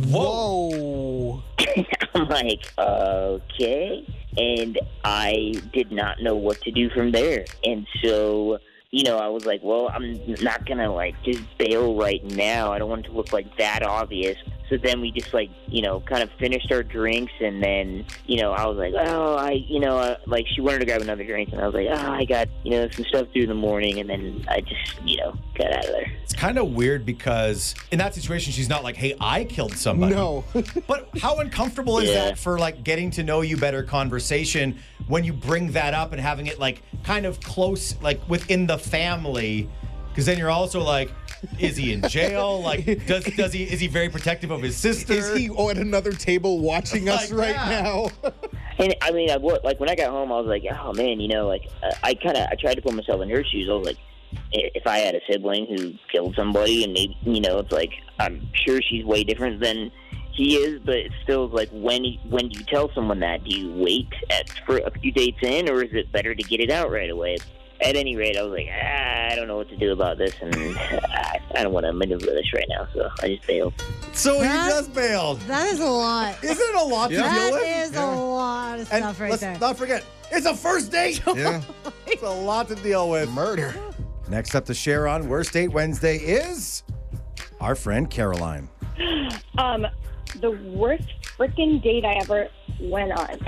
Whoa. 0.10 1.42
I'm 2.16 2.28
like, 2.30 2.72
okay. 2.78 4.06
And 4.38 4.80
I 5.04 5.54
did 5.74 5.92
not 5.92 6.22
know 6.22 6.36
what 6.36 6.62
to 6.62 6.72
do 6.72 6.90
from 6.92 7.12
there. 7.12 7.46
And 7.64 7.88
so, 8.04 8.60
you 8.92 9.04
know, 9.04 9.18
I 9.18 9.28
was 9.28 9.46
like, 9.46 9.62
well, 9.64 9.90
I'm 9.92 10.20
not 10.42 10.68
going 10.68 10.78
to, 10.78 10.92
like, 10.92 11.16
just 11.24 11.42
bail 11.58 11.96
right 11.96 12.24
now. 12.24 12.72
I 12.72 12.78
don't 12.78 12.90
want 12.90 13.06
it 13.06 13.10
to 13.10 13.16
look 13.16 13.34
like 13.34 13.58
that 13.58 13.82
obvious. 13.82 14.38
So 14.70 14.78
then 14.78 15.00
we 15.02 15.12
just, 15.12 15.34
like, 15.34 15.50
you 15.68 15.82
know, 15.82 16.00
kind 16.00 16.24
of 16.24 16.32
finished 16.40 16.72
our 16.72 16.82
drinks. 16.84 17.34
And 17.40 17.62
then, 17.64 18.06
you 18.26 18.42
know, 18.42 18.52
I 18.52 18.66
was 18.66 18.78
like, 18.78 18.94
oh, 18.98 19.36
I, 19.36 19.52
you 19.68 19.80
know, 19.80 19.98
uh, 19.98 20.18
like, 20.26 20.46
she 20.48 20.62
wanted 20.62 20.80
to 20.80 20.86
grab 20.86 21.02
another 21.02 21.24
drink. 21.24 21.52
And 21.52 21.62
I 21.62 21.66
was 21.68 21.76
like, 21.76 21.88
oh, 21.90 22.12
I 22.12 22.26
got, 22.26 22.48
you 22.64 22.72
know, 22.72 22.90
some 22.90 23.06
stuff 23.06 23.28
to 23.28 23.34
do 23.34 23.42
in 23.44 23.50
the 23.50 23.54
morning. 23.56 24.00
And 24.00 24.10
then 24.10 24.44
I 24.48 24.62
just, 24.62 25.00
you 25.04 25.18
know, 25.18 25.38
got 25.56 25.72
out 25.72 25.86
of 25.86 25.92
there. 25.92 26.12
It's 26.24 26.34
kind 26.34 26.58
of 26.58 26.72
weird 26.72 27.06
because 27.06 27.76
in 27.92 28.00
that 28.00 28.16
situation, 28.16 28.54
she's 28.54 28.68
not 28.70 28.84
like, 28.84 28.96
hey, 28.96 29.16
I 29.22 29.44
killed 29.44 29.74
somebody. 29.78 30.16
No. 30.16 30.44
But 30.88 31.10
how 31.22 31.40
uncomfortable 31.40 32.00
is 32.00 32.10
Yeah. 32.10 32.26
that 32.26 32.38
for 32.40 32.58
like 32.60 32.84
getting 32.84 33.12
to 33.12 33.24
know 33.24 33.42
you 33.42 33.58
better 33.58 33.84
conversation 33.84 34.80
when 35.08 35.24
you 35.24 35.34
bring 35.34 35.72
that 35.74 35.94
up 35.94 36.12
and 36.12 36.22
having 36.22 36.48
it 36.48 36.60
like 36.60 36.82
kind 37.04 37.26
of 37.26 37.40
close, 37.40 37.96
like 38.02 38.20
within 38.28 38.66
the 38.68 38.78
family? 38.78 39.70
Because 40.10 40.26
then 40.26 40.38
you're 40.38 40.50
also 40.50 40.82
like, 40.82 41.12
is 41.60 41.78
he 41.78 41.94
in 41.94 42.02
jail? 42.10 42.62
Like, 42.62 43.06
does 43.06 43.24
does 43.24 43.54
he 43.54 43.64
is 43.64 43.80
he 43.80 43.88
very 43.88 44.10
protective 44.10 44.52
of 44.52 44.62
his 44.62 44.76
sister? 44.78 45.14
Is 45.14 45.36
he 45.36 45.48
at 45.48 45.78
another 45.78 46.12
table 46.12 46.60
watching 46.60 47.10
us 47.10 47.32
Like, 47.32 47.40
right 47.40 47.70
yeah. 47.70 47.82
now? 47.82 48.08
And 48.78 48.94
I 49.02 49.12
mean, 49.12 49.32
I 49.32 49.38
would 49.38 49.64
like 49.64 49.80
when 49.80 49.90
I 49.90 49.96
got 49.96 50.10
home, 50.10 50.34
I 50.34 50.38
was 50.38 50.48
like, 50.48 50.64
oh 50.70 50.92
man, 50.92 51.22
you 51.22 51.30
know, 51.30 51.48
like 51.48 51.70
uh, 51.82 51.94
I 52.04 52.14
kind 52.14 52.36
of 52.36 52.48
I 52.52 52.56
tried 52.60 52.76
to 52.76 52.82
put 52.82 52.94
myself 52.94 53.22
in 53.22 53.30
her 53.30 53.42
shoes. 53.42 53.70
I 53.70 53.74
was 53.74 53.86
like, 53.86 53.98
if 54.52 54.86
I 54.86 54.98
had 54.98 55.16
a 55.16 55.22
sibling 55.32 55.66
who 55.68 55.94
killed 56.12 56.36
somebody, 56.36 56.84
and 56.84 56.92
maybe 56.92 57.18
you 57.24 57.40
know, 57.40 57.60
it's 57.60 57.72
like 57.72 57.92
I'm 58.20 58.50
sure 58.54 58.82
she's 58.82 59.06
way 59.06 59.24
different 59.24 59.62
than 59.62 59.92
he 60.34 60.58
is, 60.58 60.82
but 60.84 60.96
it's 60.96 61.16
still 61.24 61.48
like 61.48 61.70
when 61.72 62.04
when 62.30 62.50
do 62.50 62.60
you 62.60 62.66
tell 62.66 62.92
someone 62.94 63.22
that, 63.22 63.46
do 63.46 63.58
you 63.58 63.72
wait 63.82 64.10
at 64.30 64.50
for 64.66 64.80
a 64.80 64.92
few 65.00 65.12
dates 65.14 65.40
in, 65.42 65.70
or 65.70 65.82
is 65.82 65.94
it 65.94 66.12
better 66.12 66.36
to 66.36 66.44
get 66.44 66.60
it 66.60 66.70
out 66.70 66.92
right 66.92 67.10
away? 67.10 67.38
At 67.82 67.96
any 67.96 68.16
rate, 68.16 68.38
I 68.38 68.42
was 68.44 68.52
like, 68.54 68.68
ah, 68.72 69.28
I 69.32 69.36
don't 69.36 69.48
know 69.48 69.58
what 69.58 69.70
to 69.70 69.76
do 69.78 69.92
about 69.92 70.18
this, 70.18 70.34
and 70.42 70.56
I, 70.78 71.40
I 71.56 71.64
don't 71.64 71.74
want 71.74 71.86
to 71.86 71.94
maneuver 71.94 72.26
this 72.28 72.54
right 72.54 72.66
now, 72.70 72.88
so 72.94 73.10
I 73.22 73.28
just 73.36 73.46
bailed. 73.46 73.74
so 74.14 74.40
he 74.40 74.48
just 74.48 74.94
bailed. 74.94 75.40
That 75.42 75.68
is 75.68 75.80
a 75.82 75.86
lot. 75.86 76.42
Isn't 76.44 76.58
it 76.58 76.76
a 76.76 76.84
lot 76.84 77.10
to 77.10 77.16
Yeah. 77.16 77.22
deal 77.34 77.52
That 77.52 77.54
with? 77.54 77.92
is 77.92 77.98
a 77.98 78.06
lot 78.06 78.80
of 78.80 78.94
and 78.94 79.04
stuff 79.04 79.20
right 79.20 79.30
let's 79.32 79.42
there. 79.42 79.60
not 79.60 79.78
forget, 79.78 80.06
it's 80.32 80.46
a 80.46 80.56
first 80.56 80.92
date. 80.92 81.22
yeah. 81.36 81.62
it's 82.08 82.24
a 82.24 82.30
lot 82.30 82.68
to 82.70 82.76
deal 82.76 83.10
with. 83.10 83.30
Murder. 83.32 83.76
Next 84.30 84.56
up 84.56 84.66
to 84.66 84.74
share 84.74 85.08
on 85.08 85.28
Worst 85.28 85.52
Date 85.54 85.68
Wednesday 85.68 86.18
is 86.18 86.84
our 87.60 87.76
friend 87.76 88.10
Caroline. 88.10 88.70
Um, 89.58 89.88
the 90.42 90.52
worst 90.52 91.08
freaking 91.38 91.82
date 91.82 92.04
I 92.04 92.16
ever 92.16 92.50
went 92.82 93.14
on. 93.14 93.40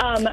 um, 0.00 0.28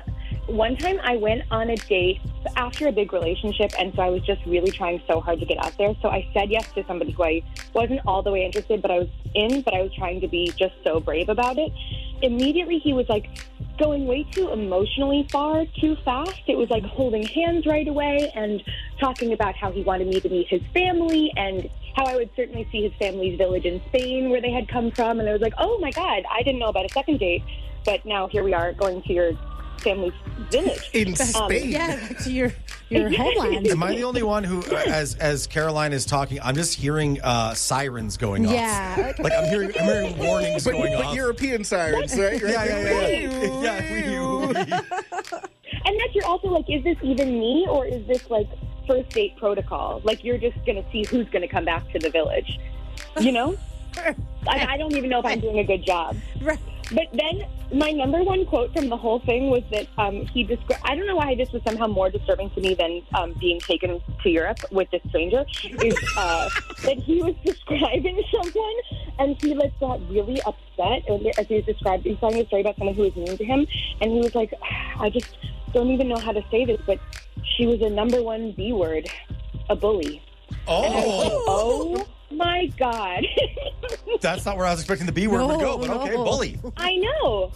one 0.47 0.77
time 0.77 0.99
I 1.03 1.15
went 1.15 1.43
on 1.51 1.69
a 1.69 1.75
date 1.75 2.21
after 2.55 2.87
a 2.87 2.91
big 2.91 3.13
relationship, 3.13 3.71
and 3.79 3.93
so 3.95 4.01
I 4.01 4.09
was 4.09 4.21
just 4.21 4.45
really 4.45 4.71
trying 4.71 5.01
so 5.07 5.19
hard 5.19 5.39
to 5.39 5.45
get 5.45 5.57
out 5.63 5.75
there. 5.77 5.95
So 6.01 6.09
I 6.09 6.27
said 6.33 6.51
yes 6.51 6.71
to 6.73 6.85
somebody 6.85 7.11
who 7.11 7.23
I 7.23 7.41
wasn't 7.73 8.01
all 8.05 8.21
the 8.21 8.31
way 8.31 8.45
interested, 8.45 8.81
but 8.81 8.91
I 8.91 8.99
was 8.99 9.07
in, 9.33 9.61
but 9.61 9.73
I 9.73 9.81
was 9.81 9.93
trying 9.93 10.21
to 10.21 10.27
be 10.27 10.51
just 10.57 10.75
so 10.83 10.99
brave 10.99 11.29
about 11.29 11.57
it. 11.57 11.71
Immediately, 12.21 12.79
he 12.79 12.93
was 12.93 13.09
like 13.09 13.27
going 13.77 14.05
way 14.05 14.23
too 14.31 14.49
emotionally 14.51 15.27
far, 15.31 15.65
too 15.79 15.95
fast. 16.05 16.41
It 16.47 16.57
was 16.57 16.69
like 16.69 16.83
holding 16.83 17.25
hands 17.25 17.65
right 17.65 17.87
away 17.87 18.31
and 18.35 18.63
talking 18.99 19.33
about 19.33 19.55
how 19.55 19.71
he 19.71 19.81
wanted 19.81 20.07
me 20.07 20.21
to 20.21 20.29
meet 20.29 20.47
his 20.47 20.61
family 20.73 21.31
and 21.35 21.69
how 21.95 22.05
I 22.05 22.15
would 22.15 22.29
certainly 22.35 22.67
see 22.71 22.83
his 22.83 22.93
family's 22.99 23.37
village 23.37 23.65
in 23.65 23.81
Spain 23.87 24.29
where 24.29 24.41
they 24.41 24.51
had 24.51 24.67
come 24.67 24.91
from. 24.91 25.19
And 25.19 25.27
I 25.27 25.33
was 25.33 25.41
like, 25.41 25.53
oh 25.57 25.79
my 25.79 25.91
God, 25.91 26.23
I 26.31 26.43
didn't 26.43 26.59
know 26.59 26.67
about 26.67 26.85
a 26.85 26.89
second 26.89 27.19
date. 27.19 27.43
But 27.83 28.05
now 28.05 28.27
here 28.27 28.43
we 28.43 28.53
are 28.53 28.73
going 28.73 29.01
to 29.03 29.13
your 29.13 29.33
family's 29.85 30.13
village. 30.51 30.89
In 30.93 31.09
Um, 31.09 31.15
Spain. 31.15 31.69
yeah, 31.71 31.95
back 31.95 32.17
to 32.23 32.31
your 32.31 32.51
your 32.89 33.09
homeland. 33.15 33.67
Am 33.67 33.81
I 33.81 33.95
the 33.95 34.03
only 34.03 34.23
one 34.23 34.43
who, 34.43 34.59
uh, 34.63 34.83
as 34.87 35.15
as 35.15 35.47
Caroline 35.47 35.93
is 35.93 36.05
talking, 36.05 36.39
I'm 36.43 36.55
just 36.55 36.73
hearing 36.73 37.21
uh, 37.23 37.53
sirens 37.53 38.17
going 38.17 38.45
off. 38.45 38.53
Yeah. 38.53 39.13
Like 39.19 39.31
I'm 39.33 39.45
hearing, 39.47 39.71
I'm 39.79 39.85
hearing 39.85 40.17
warnings 40.17 40.65
But, 40.65 40.71
going 40.73 40.93
but 40.93 41.05
off. 41.05 41.15
European 41.15 41.63
sirens, 41.63 42.17
right? 42.19 42.41
yeah, 42.41 42.65
yeah, 42.65 42.79
yeah, 42.81 43.07
yeah. 43.07 43.61
yeah 43.61 43.91
we- 43.93 44.47
we- 44.47 44.53
And 45.87 45.99
that 45.99 46.09
you're 46.15 46.25
also 46.25 46.47
like, 46.47 46.65
is 46.69 46.83
this 46.83 46.97
even 47.03 47.39
me 47.39 47.67
or 47.69 47.85
is 47.85 48.05
this 48.07 48.27
like 48.31 48.47
first 48.87 49.09
date 49.11 49.37
protocol? 49.37 50.01
Like 50.03 50.23
you're 50.23 50.37
just 50.39 50.57
going 50.65 50.83
to 50.83 50.91
see 50.91 51.03
who's 51.05 51.29
going 51.29 51.43
to 51.43 51.47
come 51.47 51.63
back 51.65 51.87
to 51.91 51.99
the 51.99 52.09
village, 52.09 52.59
you 53.19 53.31
know? 53.31 53.55
I, 53.97 54.13
I 54.73 54.77
don't 54.77 54.95
even 54.95 55.09
know 55.09 55.19
if 55.19 55.25
I'm 55.25 55.39
doing 55.39 55.59
a 55.59 55.63
good 55.63 55.85
job. 55.85 56.17
Right. 56.41 56.59
But 56.91 57.07
then 57.13 57.43
my 57.73 57.91
number 57.91 58.23
one 58.23 58.45
quote 58.45 58.73
from 58.73 58.89
the 58.89 58.97
whole 58.97 59.19
thing 59.19 59.49
was 59.49 59.63
that 59.71 59.87
um, 59.97 60.25
he 60.27 60.43
described. 60.43 60.81
I 60.85 60.95
don't 60.95 61.07
know 61.07 61.15
why 61.15 61.35
this 61.35 61.51
was 61.51 61.61
somehow 61.63 61.87
more 61.87 62.09
disturbing 62.09 62.49
to 62.51 62.61
me 62.61 62.75
than 62.75 63.01
um, 63.15 63.33
being 63.39 63.59
taken 63.59 64.01
to 64.23 64.29
Europe 64.29 64.59
with 64.71 64.89
this 64.91 65.01
stranger. 65.09 65.45
Is 65.83 65.97
uh, 66.17 66.49
that 66.83 66.97
he 66.99 67.21
was 67.21 67.35
describing 67.43 68.23
someone 68.31 68.75
And 69.19 69.41
he 69.41 69.53
like 69.53 69.77
got 69.79 69.99
really 70.09 70.41
upset 70.41 71.07
and 71.07 71.25
as 71.37 71.47
he 71.47 71.55
was 71.55 71.65
described. 71.65 72.03
He 72.03 72.11
was 72.11 72.19
telling 72.19 72.41
a 72.41 72.45
story 72.47 72.61
about 72.61 72.77
someone 72.77 72.95
who 72.95 73.03
was 73.03 73.15
mean 73.15 73.37
to 73.37 73.45
him, 73.45 73.65
and 74.01 74.11
he 74.11 74.19
was 74.19 74.35
like, 74.35 74.53
"I 74.99 75.09
just 75.09 75.37
don't 75.73 75.89
even 75.89 76.07
know 76.07 76.17
how 76.17 76.31
to 76.31 76.43
say 76.51 76.65
this, 76.65 76.81
but 76.85 76.99
she 77.55 77.65
was 77.65 77.81
a 77.81 77.89
number 77.89 78.21
one 78.21 78.51
B 78.51 78.73
word, 78.73 79.09
a 79.69 79.75
bully." 79.75 80.21
Oh, 80.67 81.43
Oh 81.47 82.05
my 82.31 82.67
god! 82.77 83.25
that's 84.25 84.45
not 84.45 84.57
where 84.57 84.65
I 84.65 84.71
was 84.71 84.79
expecting 84.81 85.05
the 85.05 85.11
B 85.11 85.27
word 85.27 85.39
to 85.39 85.57
go, 85.57 85.77
No, 85.77 85.77
but 85.77 85.89
okay, 85.89 86.15
bully. 86.15 86.59
I 86.77 86.95
know. 86.97 87.51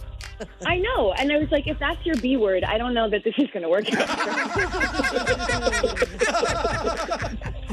I 0.64 0.78
know. 0.78 1.12
And 1.12 1.30
I 1.32 1.38
was 1.38 1.50
like, 1.50 1.66
if 1.66 1.78
that's 1.78 2.04
your 2.06 2.16
B 2.16 2.36
word, 2.36 2.64
I 2.64 2.78
don't 2.78 2.94
know 2.94 3.10
that 3.10 3.24
this 3.24 3.34
is 3.38 3.48
going 3.50 3.62
to 3.62 3.68
work 3.68 3.92
out. 3.92 4.08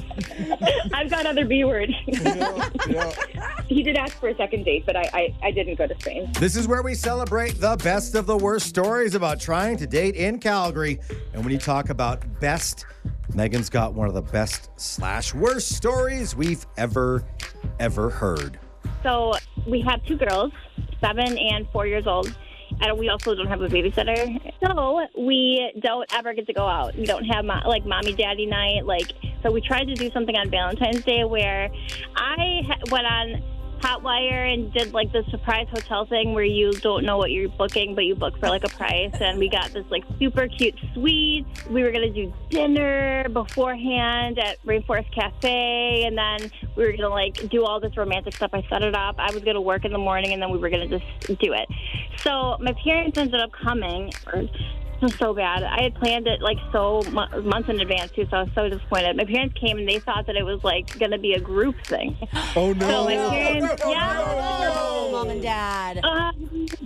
I've 0.94 1.10
got 1.10 1.26
other 1.26 1.46
B 1.46 1.64
words. 1.64 1.94
he 3.68 3.84
did 3.84 3.96
ask 3.98 4.20
for 4.20 4.30
a 4.30 4.36
second 4.36 4.66
date, 4.66 4.86
but 4.86 4.96
I, 4.96 5.10
I, 5.14 5.36
I 5.44 5.52
didn't 5.52 5.76
go 5.76 5.88
to 5.88 5.96
Spain. 6.00 6.32
This 6.34 6.56
is 6.56 6.68
where 6.68 6.82
we 6.82 6.94
celebrate 6.94 7.60
the 7.60 7.78
best 7.78 8.16
of 8.16 8.26
the 8.26 8.38
worst 8.38 8.68
stories 8.68 9.16
about 9.16 9.40
trying 9.40 9.78
to 9.78 9.88
date 9.88 10.16
in 10.16 10.40
Calgary. 10.40 11.00
And 11.34 11.44
when 11.44 11.52
you 11.54 11.60
talk 11.60 11.90
about 11.90 12.24
best, 12.40 12.86
Megan's 13.34 13.70
got 13.70 13.94
one 13.94 14.08
of 14.08 14.14
the 14.14 14.22
best 14.22 14.70
slash 14.76 15.34
worst 15.34 15.76
stories 15.76 16.36
we've 16.36 16.66
ever, 16.78 17.24
ever 17.80 18.10
heard. 18.10 18.60
So 19.04 19.34
we 19.66 19.82
have 19.82 20.04
two 20.06 20.18
girls, 20.18 20.52
seven 21.02 21.38
and 21.38 21.68
four 21.70 21.88
years 21.88 22.08
old. 22.08 22.36
And 22.82 23.00
we 23.00 23.10
also 23.10 23.34
don't 23.34 23.48
have 23.48 23.62
a 23.62 23.70
babysitter. 23.70 24.54
So 24.64 25.08
we 25.18 25.72
don't 25.80 26.12
ever 26.14 26.34
get 26.34 26.48
to 26.48 26.54
go 26.54 26.68
out. 26.68 26.96
We 26.96 27.06
don't 27.06 27.24
have 27.26 27.46
mo- 27.46 27.62
like 27.66 27.86
mommy 27.86 28.14
daddy 28.14 28.46
night. 28.46 28.86
Like, 28.86 29.14
so 29.42 29.52
we 29.52 29.62
tried 29.62 29.86
to 29.86 29.96
do 29.96 30.12
something 30.12 30.36
on 30.36 30.50
Valentine's 30.50 31.04
Day 31.04 31.24
where 31.24 31.70
I 32.16 32.62
ha- 32.68 32.80
went 32.92 33.08
on 33.08 33.42
Hotwire 33.80 34.54
and 34.54 34.74
did 34.74 34.94
like 34.94 35.12
the 35.12 35.24
surprise 35.30 35.68
hotel 35.70 36.06
thing 36.06 36.34
where 36.34 36.44
you 36.44 36.72
don't 36.74 37.06
know 37.06 37.18
what 37.18 37.32
you're 37.32 37.50
booking, 37.50 37.96
but 37.96 38.06
you 38.06 38.16
book 38.16 38.38
for 38.40 38.50
like 38.50 38.64
a 38.64 38.70
price. 38.70 39.14
And 39.20 39.40
we 39.40 39.50
got 39.50 39.72
this 39.72 39.86
like 39.90 40.04
super 40.20 40.48
cute 40.48 40.76
suite. 40.94 41.46
We 41.70 41.84
were 41.84 41.92
gonna 41.92 42.10
do 42.10 42.34
dinner 42.50 43.28
beforehand 43.30 44.40
at 44.40 44.64
Rainforest 44.66 45.14
Cafe, 45.14 46.04
and 46.06 46.18
then 46.18 46.52
we 46.76 46.86
were 46.86 46.92
gonna 46.92 47.10
like 47.10 47.50
do 47.50 47.66
all 47.66 47.80
this 47.80 47.96
romantic 47.98 48.36
stuff. 48.36 48.52
I 48.54 48.64
set 48.70 48.84
it 48.84 48.96
up. 48.96 49.16
I 49.18 49.32
was 49.34 49.44
gonna 49.44 49.62
work 49.62 49.86
in 49.86 49.92
the 49.92 49.98
morning, 49.98 50.34
and 50.34 50.42
then 50.42 50.52
we 50.52 50.58
were 50.58 50.70
gonna 50.70 50.88
just 50.88 51.40
do 51.40 51.54
it. 51.54 51.68
So 52.18 52.58
my 52.60 52.74
parents 52.84 53.18
ended 53.18 53.40
up 53.40 53.52
coming. 53.52 54.12
Or, 55.02 55.06
it 55.06 55.12
was 55.12 55.16
so 55.16 55.34
bad. 55.34 55.64
I 55.64 55.84
had 55.84 55.96
planned 55.96 56.28
it 56.28 56.42
like 56.42 56.58
so 56.72 57.02
mo- 57.12 57.42
months 57.42 57.70
in 57.70 57.80
advance 57.80 58.12
too, 58.12 58.26
so 58.30 58.38
I 58.38 58.44
was 58.44 58.52
so 58.56 58.70
disappointed. 58.70 59.16
My 59.18 59.26
parents 59.26 59.56
came 59.60 59.78
and 59.78 59.88
they 59.88 60.00
thought 60.00 60.26
that 60.28 60.36
it 60.36 60.44
was 60.44 60.64
like 60.64 60.98
going 61.00 61.12
to 61.12 61.18
be 61.18 61.34
a 61.34 61.40
group 61.40 61.76
thing. 61.86 62.16
Oh 62.56 62.74
So 62.74 62.80
no! 62.80 63.06
my 63.06 63.16
parents, 63.30 63.82
oh, 63.86 63.92
yeah. 63.92 64.72
Oh, 64.76 65.10
mom 65.12 65.30
and 65.30 65.42
dad. 65.42 66.00
Oh 66.04 66.32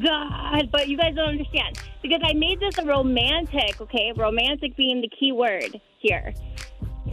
God! 0.03 0.69
But 0.71 0.87
you 0.89 0.97
guys 0.97 1.15
don't 1.15 1.29
understand 1.29 1.79
because 2.01 2.21
I 2.23 2.33
made 2.33 2.59
this 2.59 2.77
a 2.77 2.85
romantic, 2.85 3.79
okay, 3.79 4.11
romantic 4.17 4.75
being 4.75 5.01
the 5.01 5.09
key 5.17 5.31
word 5.31 5.79
here, 5.99 6.33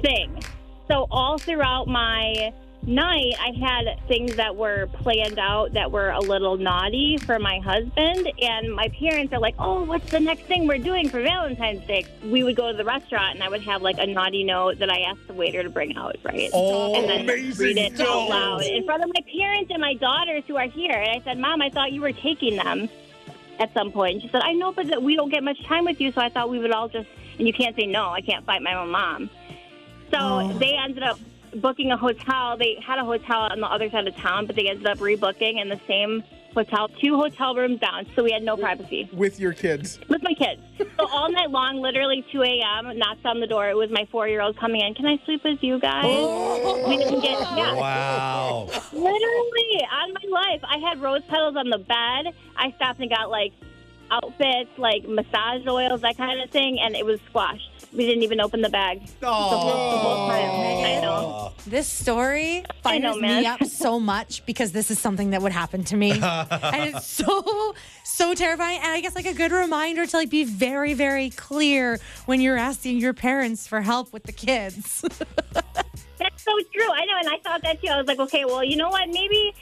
thing. 0.02 0.42
So 0.88 1.06
all 1.10 1.38
throughout 1.38 1.86
my 1.86 2.52
night, 2.88 3.34
I 3.38 3.52
had 3.52 4.00
things 4.08 4.36
that 4.36 4.56
were 4.56 4.88
planned 4.94 5.38
out 5.38 5.74
that 5.74 5.92
were 5.92 6.10
a 6.10 6.20
little 6.20 6.56
naughty 6.56 7.18
for 7.18 7.38
my 7.38 7.58
husband, 7.58 8.32
and 8.40 8.74
my 8.74 8.88
parents 8.88 9.32
are 9.32 9.38
like, 9.38 9.54
"Oh, 9.58 9.84
what's 9.84 10.10
the 10.10 10.20
next 10.20 10.42
thing 10.42 10.66
we're 10.66 10.78
doing 10.78 11.08
for 11.08 11.22
Valentine's 11.22 11.86
Day?" 11.86 12.06
We 12.24 12.42
would 12.42 12.56
go 12.56 12.72
to 12.72 12.76
the 12.76 12.84
restaurant, 12.84 13.34
and 13.34 13.44
I 13.44 13.48
would 13.48 13.62
have 13.62 13.82
like 13.82 13.98
a 13.98 14.06
naughty 14.06 14.42
note 14.42 14.78
that 14.78 14.90
I 14.90 15.02
asked 15.02 15.26
the 15.26 15.34
waiter 15.34 15.62
to 15.62 15.70
bring 15.70 15.96
out, 15.96 16.16
right? 16.24 16.50
Oh, 16.52 16.94
and 16.94 17.08
then 17.08 17.20
amazing 17.20 17.64
read 17.64 17.78
it 17.78 18.00
out 18.00 18.28
loud 18.28 18.62
in 18.62 18.84
front 18.84 19.04
of 19.04 19.10
my 19.14 19.22
parents 19.38 19.70
and 19.70 19.80
my 19.80 19.94
daughters 19.94 20.44
who 20.46 20.56
are 20.56 20.68
here. 20.68 20.96
And 20.96 21.20
I 21.20 21.24
said, 21.24 21.38
Mom, 21.38 21.62
I 21.62 21.70
thought 21.70 21.92
you 21.92 22.00
were 22.00 22.12
taking 22.12 22.56
them 22.56 22.88
at 23.58 23.72
some 23.74 23.92
point. 23.92 24.14
And 24.14 24.22
she 24.22 24.28
said, 24.28 24.42
I 24.42 24.52
know, 24.52 24.72
but 24.72 24.88
that 24.88 25.02
we 25.02 25.16
don't 25.16 25.30
get 25.30 25.44
much 25.44 25.62
time 25.64 25.84
with 25.84 26.00
you, 26.00 26.12
so 26.12 26.20
I 26.20 26.28
thought 26.28 26.48
we 26.48 26.58
would 26.58 26.72
all 26.72 26.88
just, 26.88 27.08
and 27.38 27.46
you 27.46 27.52
can't 27.52 27.76
say 27.76 27.86
no. 27.86 28.10
I 28.10 28.20
can't 28.20 28.44
fight 28.44 28.62
my 28.62 28.74
own 28.74 28.90
mom. 28.90 29.30
So 30.10 30.18
oh. 30.18 30.52
they 30.58 30.72
ended 30.74 31.02
up 31.02 31.18
booking 31.56 31.90
a 31.92 31.96
hotel. 31.96 32.56
They 32.56 32.78
had 32.84 32.98
a 32.98 33.04
hotel 33.04 33.40
on 33.40 33.60
the 33.60 33.66
other 33.66 33.90
side 33.90 34.06
of 34.06 34.16
town, 34.16 34.46
but 34.46 34.56
they 34.56 34.68
ended 34.68 34.86
up 34.86 34.98
rebooking 34.98 35.60
in 35.60 35.68
the 35.68 35.80
same 35.86 36.22
hotel, 36.54 36.88
two 37.00 37.16
hotel 37.16 37.54
rooms 37.54 37.78
down. 37.80 38.06
So 38.16 38.22
we 38.24 38.32
had 38.32 38.42
no 38.42 38.56
privacy 38.56 39.08
With 39.12 39.38
your 39.38 39.52
kids. 39.52 40.00
with 40.08 40.22
my 40.22 40.34
kids. 40.34 40.60
So 40.78 41.06
all 41.12 41.30
night 41.30 41.50
long, 41.50 41.80
literally 41.80 42.24
2 42.32 42.42
a.m., 42.42 42.98
knocks 42.98 43.20
on 43.24 43.40
the 43.40 43.46
door. 43.46 43.68
It 43.68 43.76
was 43.76 43.90
my 43.90 44.06
four 44.10 44.26
year 44.28 44.40
old 44.40 44.56
coming 44.58 44.80
in. 44.80 44.94
Can 44.94 45.06
I 45.06 45.18
sleep 45.24 45.44
with 45.44 45.62
you 45.62 45.78
guys? 45.78 46.04
Oh. 46.06 46.88
We 46.88 46.96
didn't 46.96 47.20
get, 47.20 47.38
yeah. 47.56 47.74
Wow. 47.74 48.68
Literally, 48.92 49.86
on 49.92 50.12
my 50.14 50.40
life, 50.40 50.60
I 50.64 50.78
had 50.78 51.00
rose 51.00 51.22
petals 51.28 51.56
on 51.56 51.68
the 51.70 51.78
bed. 51.78 52.34
I 52.56 52.72
stopped 52.76 53.00
and 53.00 53.10
got 53.10 53.30
like 53.30 53.52
outfits, 54.10 54.70
like 54.78 55.06
massage 55.08 55.66
oils, 55.66 56.00
that 56.02 56.16
kind 56.16 56.40
of 56.40 56.50
thing, 56.50 56.78
and 56.80 56.94
it 56.96 57.04
was 57.04 57.20
squashed. 57.28 57.70
We 57.92 58.06
didn't 58.06 58.22
even 58.22 58.40
open 58.40 58.60
the 58.60 58.68
bag. 58.68 59.06
The 59.20 59.26
whole, 59.26 59.50
the 59.50 59.56
whole 59.56 60.28
time. 60.28 60.50
I 60.84 61.00
know. 61.00 61.52
This 61.66 61.86
story 61.86 62.64
I 62.84 62.98
know, 62.98 63.12
fires 63.12 63.20
man. 63.20 63.42
me 63.42 63.46
up 63.46 63.64
so 63.64 63.98
much 64.14 64.44
because 64.46 64.72
this 64.72 64.90
is 64.90 64.98
something 64.98 65.30
that 65.30 65.42
would 65.42 65.52
happen 65.52 65.84
to 65.84 65.96
me, 65.96 66.12
and 66.12 66.94
it's 66.94 67.06
so 67.24 67.74
so 68.04 68.34
terrifying. 68.34 68.78
And 68.78 68.88
I 68.92 69.00
guess 69.00 69.14
like 69.14 69.26
a 69.26 69.34
good 69.34 69.52
reminder 69.52 70.06
to 70.06 70.16
like 70.16 70.30
be 70.30 70.44
very 70.44 70.94
very 70.94 71.30
clear 71.30 71.98
when 72.26 72.40
you're 72.40 72.58
asking 72.58 72.98
your 72.98 73.14
parents 73.14 73.66
for 73.66 73.80
help 73.80 74.12
with 74.12 74.24
the 74.24 74.32
kids. 74.32 75.02
That's 76.18 76.42
so 76.42 76.52
true. 76.74 76.90
I 76.90 77.04
know, 77.04 77.18
and 77.20 77.28
I 77.28 77.38
thought 77.44 77.62
that 77.62 77.80
too. 77.80 77.88
I 77.88 77.98
was 77.98 78.06
like, 78.06 78.18
okay, 78.18 78.44
well, 78.44 78.64
you 78.64 78.76
know 78.76 78.88
what? 78.88 79.08
Maybe 79.08 79.54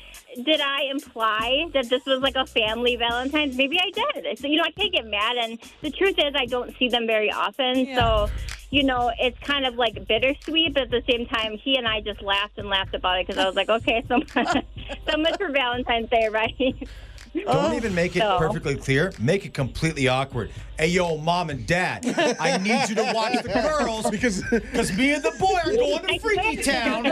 did 0.45 0.61
I 0.61 0.83
imply 0.91 1.67
that 1.73 1.89
this 1.89 2.05
was 2.05 2.21
like 2.21 2.37
a 2.37 2.47
family 2.47 2.97
Valentine's? 2.97 3.57
Maybe 3.57 3.79
I 3.79 3.91
did. 3.91 4.39
So, 4.39 4.47
you 4.47 4.57
know, 4.57 4.65
I 4.65 4.71
can't 4.71 4.93
get 4.93 5.07
mad. 5.07 5.37
And 5.37 5.59
the 5.83 5.91
truth 5.91 6.17
is, 6.19 6.35
I 6.35 6.47
don't 6.47 6.77
see 6.79 6.89
them 6.89 7.07
very 7.07 7.31
often. 7.33 7.95
So, 7.95 8.29
you 8.71 8.83
know, 8.83 9.13
it's 9.19 9.39
kind 9.41 9.65
of 9.65 9.77
like 9.77 10.07
bittersweet, 10.07 10.75
but 10.75 10.85
at 10.85 10.91
the 10.91 11.03
same 11.09 11.27
time, 11.27 11.57
he 11.57 11.77
and 11.77 11.87
I 11.87 12.01
just 12.01 12.21
laughed 12.23 12.59
and 12.59 12.69
laughed 12.69 12.95
about 12.95 13.21
it 13.21 13.27
because 13.27 13.41
I 13.41 13.47
was 13.47 13.57
like, 13.57 13.69
okay, 13.69 14.05
so 14.09 14.19
much, 14.19 14.35
so 15.11 15.17
much 15.17 15.37
for 15.39 15.51
Valentine's 15.51 16.11
Day, 16.11 16.29
right? 16.31 16.89
Don't 17.45 17.73
oh. 17.73 17.77
even 17.77 17.95
make 17.95 18.17
it 18.17 18.21
No. 18.21 18.39
perfectly 18.39 18.77
clear. 18.77 19.13
Make 19.19 19.45
it 19.45 19.55
completely 19.55 20.09
awkward. 20.09 20.51
Hey, 20.79 20.89
yo, 20.89 21.17
mom 21.19 21.51
and 21.51 21.67
dad, 21.67 22.05
I 22.39 22.59
need 22.59 22.89
you 22.89 22.95
to 22.97 23.13
watch 23.15 23.43
the 23.43 23.49
girls 23.49 24.11
Because 24.11 24.43
because 24.51 24.95
me 24.97 25.15
and 25.15 25.23
the 25.23 25.33
boy 25.39 25.59
are 25.65 25.75
going 25.75 26.07
to 26.07 26.19
Freaky. 26.19 26.63
Town, 26.63 27.07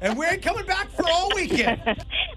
and 0.00 0.16
we 0.18 0.26
ain't 0.26 0.42
coming 0.42 0.66
back 0.66 0.88
for 0.90 1.04
all 1.08 1.30
weekend. 1.34 1.80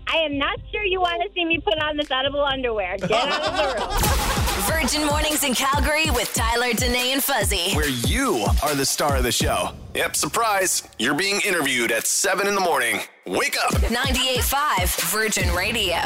I 0.08 0.18
am 0.18 0.38
not 0.38 0.60
sure 0.72 0.84
you 0.84 1.02
want 1.02 1.22
to 1.24 1.30
see 1.34 1.46
me 1.46 1.60
put 1.60 1.78
on 1.80 1.98
this 1.98 2.10
edible 2.10 2.44
underwear. 2.44 2.98
Get 2.98 3.12
out 3.12 3.42
of 3.42 3.78
the 3.78 3.82
room. 3.82 4.22
Virgin 4.66 5.06
Mornings 5.06 5.44
in 5.44 5.54
Calgary 5.54 6.10
with 6.12 6.34
Tyler, 6.34 6.74
Danae, 6.74 7.12
and 7.12 7.24
Fuzzy. 7.24 7.74
Where 7.76 7.90
you 7.90 8.46
are 8.64 8.74
the 8.74 8.86
star 8.86 9.18
of 9.18 9.24
the 9.24 9.32
show. 9.32 9.72
Yep, 9.94 10.16
surprise. 10.16 10.88
You're 10.98 11.14
being 11.14 11.42
interviewed 11.42 11.92
at 11.92 12.08
7 12.08 12.48
in 12.48 12.56
the 12.56 12.62
morning. 12.62 13.02
Wake 13.26 13.58
up. 13.64 13.74
98.5 13.74 15.12
Virgin 15.12 15.54
Radio. 15.54 15.98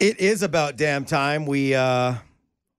It 0.00 0.20
is 0.20 0.44
about 0.44 0.76
damn 0.76 1.04
time 1.04 1.44
we 1.44 1.74
uh, 1.74 2.14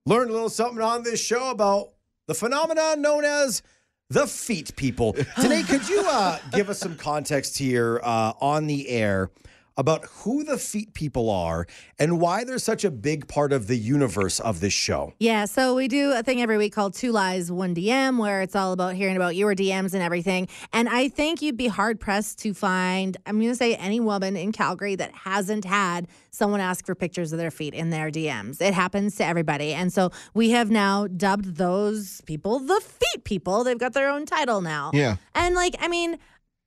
learned 0.06 0.30
a 0.30 0.34
little 0.34 0.50
something 0.50 0.82
on 0.82 1.04
this 1.04 1.22
show 1.22 1.52
about 1.52 1.90
the 2.28 2.34
phenomenon 2.34 3.02
known 3.02 3.26
as 3.26 3.62
the 4.10 4.26
feet 4.26 4.74
people. 4.78 5.12
Today, 5.42 5.64
could 5.64 5.90
you 5.90 6.02
uh, 6.08 6.40
give 6.54 6.70
us 6.70 6.80
some 6.80 6.96
context 6.96 7.58
here 7.58 8.00
uh, 8.06 8.32
on 8.40 8.68
the 8.68 8.88
air 8.88 9.32
about 9.80 10.04
who 10.06 10.44
the 10.44 10.58
feet 10.58 10.94
people 10.94 11.30
are 11.30 11.66
and 11.98 12.20
why 12.20 12.44
they're 12.44 12.60
such 12.60 12.84
a 12.84 12.92
big 12.92 13.30
part 13.30 13.54
of 13.54 13.68
the 13.68 13.78
universe 13.78 14.42
of 14.42 14.60
this 14.60 14.74
show? 14.74 15.14
Yeah, 15.20 15.46
so 15.46 15.74
we 15.74 15.88
do 15.88 16.12
a 16.12 16.22
thing 16.22 16.42
every 16.42 16.58
week 16.58 16.74
called 16.74 16.94
Two 16.94 17.14
Lies, 17.14 17.50
One 17.50 17.74
DM, 17.74 18.20
where 18.20 18.42
it's 18.42 18.58
all 18.58 18.74
about 18.74 18.96
hearing 18.96 19.16
about 19.16 19.38
your 19.38 19.56
DMs 19.56 19.94
and 19.94 20.04
everything. 20.04 20.50
And 20.74 20.90
I 20.90 21.08
think 21.08 21.42
you'd 21.42 21.56
be 21.56 21.68
hard 21.68 21.98
pressed 21.98 22.40
to 22.40 22.54
find, 22.54 23.16
I'm 23.26 23.40
going 23.40 23.52
to 23.52 23.56
say, 23.56 23.76
any 23.76 24.02
woman 24.02 24.36
in 24.36 24.52
Calgary 24.52 24.96
that 24.96 25.14
hasn't 25.14 25.64
had 25.64 26.10
someone 26.30 26.60
ask 26.60 26.86
for 26.86 26.94
pictures 26.94 27.32
of 27.32 27.40
their 27.40 27.50
feet 27.50 27.74
in 27.74 27.90
their 27.90 28.12
DMs. 28.12 28.62
It 28.62 28.74
happens 28.74 29.16
to 29.16 29.26
everybody. 29.26 29.74
And 29.74 29.94
so 29.94 30.12
we 30.34 30.50
have 30.50 30.70
now 30.70 31.08
dubbed 31.08 31.56
those 31.56 32.20
people 32.26 32.60
the 32.60 32.82
feet 32.82 33.24
people. 33.24 33.64
They've 33.64 33.80
got 33.80 33.94
their 33.94 34.10
own 34.10 34.26
title 34.26 34.60
now. 34.60 34.92
Yeah. 34.94 35.16
And 35.34 35.56
like, 35.56 35.76
I 35.80 35.88
mean, 35.88 36.18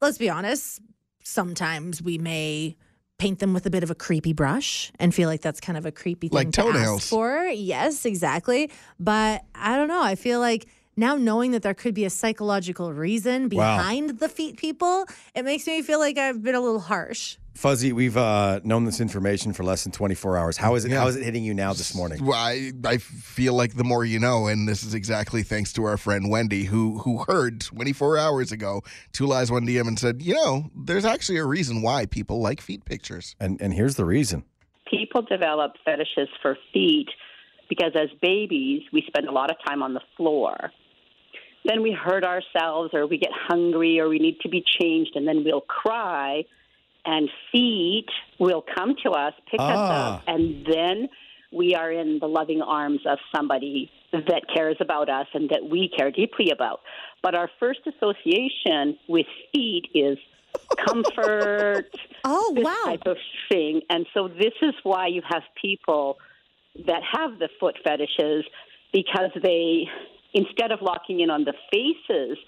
let's 0.01 0.17
be 0.17 0.31
honest, 0.31 0.81
sometimes 1.23 2.03
we 2.03 2.17
may 2.17 2.77
paint 3.23 3.39
them 3.39 3.55
with 3.55 3.65
a 3.67 3.71
bit 3.71 3.85
of 3.85 3.91
a 3.91 3.95
creepy 3.95 4.33
brush 4.33 4.91
and 4.99 5.15
feel 5.15 5.29
like 5.29 5.41
that's 5.43 5.61
kind 5.61 5.79
of 5.79 5.87
a 5.87 5.93
creepy 5.93 6.29
thing 6.29 6.35
Like 6.37 6.51
to 6.53 6.63
ask 6.63 6.73
toenails. 6.73 7.09
for. 7.09 7.45
Yes, 7.47 8.05
exactly. 8.05 8.69
But 8.99 9.43
I 9.55 9.77
don't 9.77 9.87
know. 9.87 10.03
I 10.03 10.17
feel 10.17 10.41
like 10.41 10.67
now 10.97 11.15
knowing 11.15 11.53
that 11.53 11.63
there 11.63 11.73
could 11.73 11.95
be 11.95 12.05
a 12.05 12.11
psychological 12.11 12.93
reason 12.93 13.45
Wow. 13.45 13.77
behind 13.79 14.19
the 14.19 14.29
feet 14.29 14.57
people, 14.57 15.07
it 15.37 15.45
makes 15.45 15.69
me 15.69 15.83
feel 15.83 16.01
like 16.01 16.19
I've 16.19 16.43
been 16.43 16.57
a 16.57 16.61
little 16.61 16.81
harsh. 16.81 17.37
Fuzzy, 17.55 17.93
we've 17.93 18.17
uh, 18.17 18.61
known 18.65 18.85
this 18.85 19.01
information 19.01 19.53
for 19.53 19.63
less 19.63 19.85
than 19.85 19.93
24 19.93 20.37
hours. 20.39 20.57
How 20.57 20.75
is 20.75 20.85
it? 20.85 20.91
Yeah. 20.91 21.01
How 21.01 21.09
is 21.09 21.17
it 21.17 21.23
hitting 21.23 21.45
you 21.45 21.53
now 21.55 21.73
this 21.73 21.95
morning? 21.95 22.25
Well, 22.25 22.39
I, 22.39 22.73
I 22.85 22.97
feel 22.97 23.55
like 23.55 23.75
the 23.77 23.85
more 23.85 24.05
you 24.05 24.19
know, 24.19 24.47
and 24.47 24.67
this 24.67 24.83
is 24.83 24.95
exactly 24.95 25.43
thanks 25.43 25.73
to 25.75 25.85
our 25.85 25.97
friend 25.97 26.31
Wendy, 26.31 26.65
who 26.65 26.99
who 26.99 27.25
heard 27.25 27.61
24 27.61 28.17
hours 28.19 28.53
ago 28.53 28.83
Two 29.13 29.27
Lies 29.27 29.51
One 29.51 29.67
DM 29.67 29.87
and 29.87 29.99
said, 29.99 30.23
you 30.23 30.35
know, 30.35 30.71
there's 30.75 31.05
actually 31.05 31.39
a 31.39 31.45
reason 31.45 31.83
why 31.83 32.07
people 32.07 32.41
like 32.41 32.61
feet 32.61 32.85
pictures. 32.85 33.37
And 33.39 33.61
and 33.61 33.75
here's 33.75 33.97
the 33.97 34.05
reason. 34.05 34.45
people 34.91 35.23
develop 35.23 35.73
fetishes 35.85 36.29
for 36.41 36.57
feet 36.73 37.09
because 37.69 37.93
as 37.95 38.09
babies, 38.21 38.83
we 38.93 39.05
spend 39.07 39.29
a 39.29 39.33
lot 39.33 39.51
of 39.51 39.57
time 39.67 39.83
on 39.83 39.95
the 39.95 40.03
floor. 40.17 40.73
Then 41.65 41.83
we 41.83 41.93
hurt 41.93 42.25
ourselves 42.25 42.91
or 42.93 43.07
we 43.07 43.19
get 43.19 43.31
hungry 43.33 44.01
or 44.01 44.09
we 44.09 44.19
need 44.19 44.41
to 44.41 44.49
be 44.49 44.65
changed 44.81 45.13
and 45.15 45.29
then 45.29 45.45
we'll 45.45 45.61
cry 45.61 46.45
and 47.05 47.29
feet 47.51 48.07
will 48.39 48.65
come 48.75 48.95
to 49.05 49.11
us, 49.11 49.35
pick 49.51 49.61
us 49.61 49.77
Ah. 49.79 50.17
up, 50.17 50.23
and 50.27 50.65
then 50.67 51.09
we 51.53 51.75
are 51.75 51.91
in 51.93 52.19
the 52.19 52.27
loving 52.29 52.63
arms 52.63 53.01
of 53.07 53.19
somebody 53.35 53.91
that 54.13 54.43
cares 54.55 54.77
about 54.81 55.09
us 55.09 55.27
and 55.35 55.51
that 55.51 55.65
we 55.65 55.89
care 55.89 56.11
deeply 56.11 56.51
about. 56.51 56.81
But 57.23 57.35
our 57.35 57.51
first 57.61 57.81
association 57.87 58.99
with 59.09 59.27
feet 59.53 59.87
is 59.95 60.19
comfort, 60.79 61.87
Oh, 62.25 62.53
this 62.55 62.65
wow. 62.65 62.83
type 62.87 63.07
of 63.07 63.17
thing. 63.51 63.83
And 63.91 64.07
so 64.15 64.29
this 64.29 64.55
is 64.63 64.75
why 64.83 65.09
you 65.09 65.23
have 65.29 65.43
people 65.61 66.19
that 66.87 67.03
have 67.13 67.39
the 67.39 67.49
foot 67.61 67.77
fetishes 67.85 68.45
because 68.93 69.31
they, 69.43 69.89
instead 70.35 70.71
of 70.73 70.81
locking 70.83 71.21
in 71.21 71.31
on 71.31 71.45
the 71.45 71.55
faces 71.71 72.39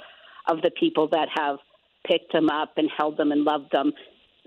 of 0.48 0.62
the 0.62 0.70
people 0.70 1.08
that 1.08 1.28
have 1.34 1.58
picked 2.06 2.32
them 2.32 2.50
up 2.50 2.74
and 2.76 2.90
held 2.96 3.16
them 3.16 3.32
and 3.32 3.44
loved 3.44 3.70
them, 3.72 3.92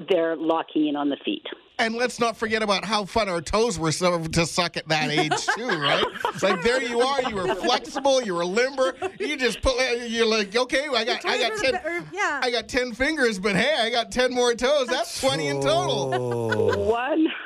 they're 0.10 0.36
locking 0.36 0.88
in 0.88 0.96
on 0.96 1.10
the 1.10 1.18
feet. 1.26 1.46
And 1.80 1.96
let's 1.96 2.20
not 2.20 2.36
forget 2.36 2.64
about 2.64 2.86
how 2.86 3.06
fun 3.06 3.30
our 3.30 3.40
toes 3.40 3.78
were 3.78 3.92
to 3.92 4.46
suck 4.48 4.78
at 4.78 4.88
that 4.88 5.12
age 5.12 5.46
too, 5.56 5.68
right? 5.68 6.04
It's 6.26 6.42
like 6.42 6.64
there 6.64 6.82
you 6.82 7.02
are, 7.02 7.22
you 7.30 7.36
were 7.36 7.54
flexible, 7.54 8.22
you 8.22 8.34
were 8.34 8.46
limber. 8.46 8.96
You 9.20 9.38
just 9.38 9.62
put, 9.62 9.80
uh, 9.80 10.04
you're 10.06 10.26
like, 10.26 10.56
okay, 10.56 10.88
I 10.88 11.06
got, 11.06 11.24
I 11.24 11.38
got 11.38 11.58
ten, 11.58 12.08
yeah. 12.12 12.40
I 12.42 12.50
got 12.50 12.68
ten 12.68 12.94
fingers, 12.94 13.38
but 13.38 13.56
hey, 13.56 13.76
I 13.80 13.92
got 13.92 14.12
ten 14.12 14.34
more 14.34 14.56
toes. 14.56 14.88
That's 14.88 15.22
twenty 15.22 15.48
in 15.50 15.62
total. 15.62 16.14
Oh. 16.16 16.78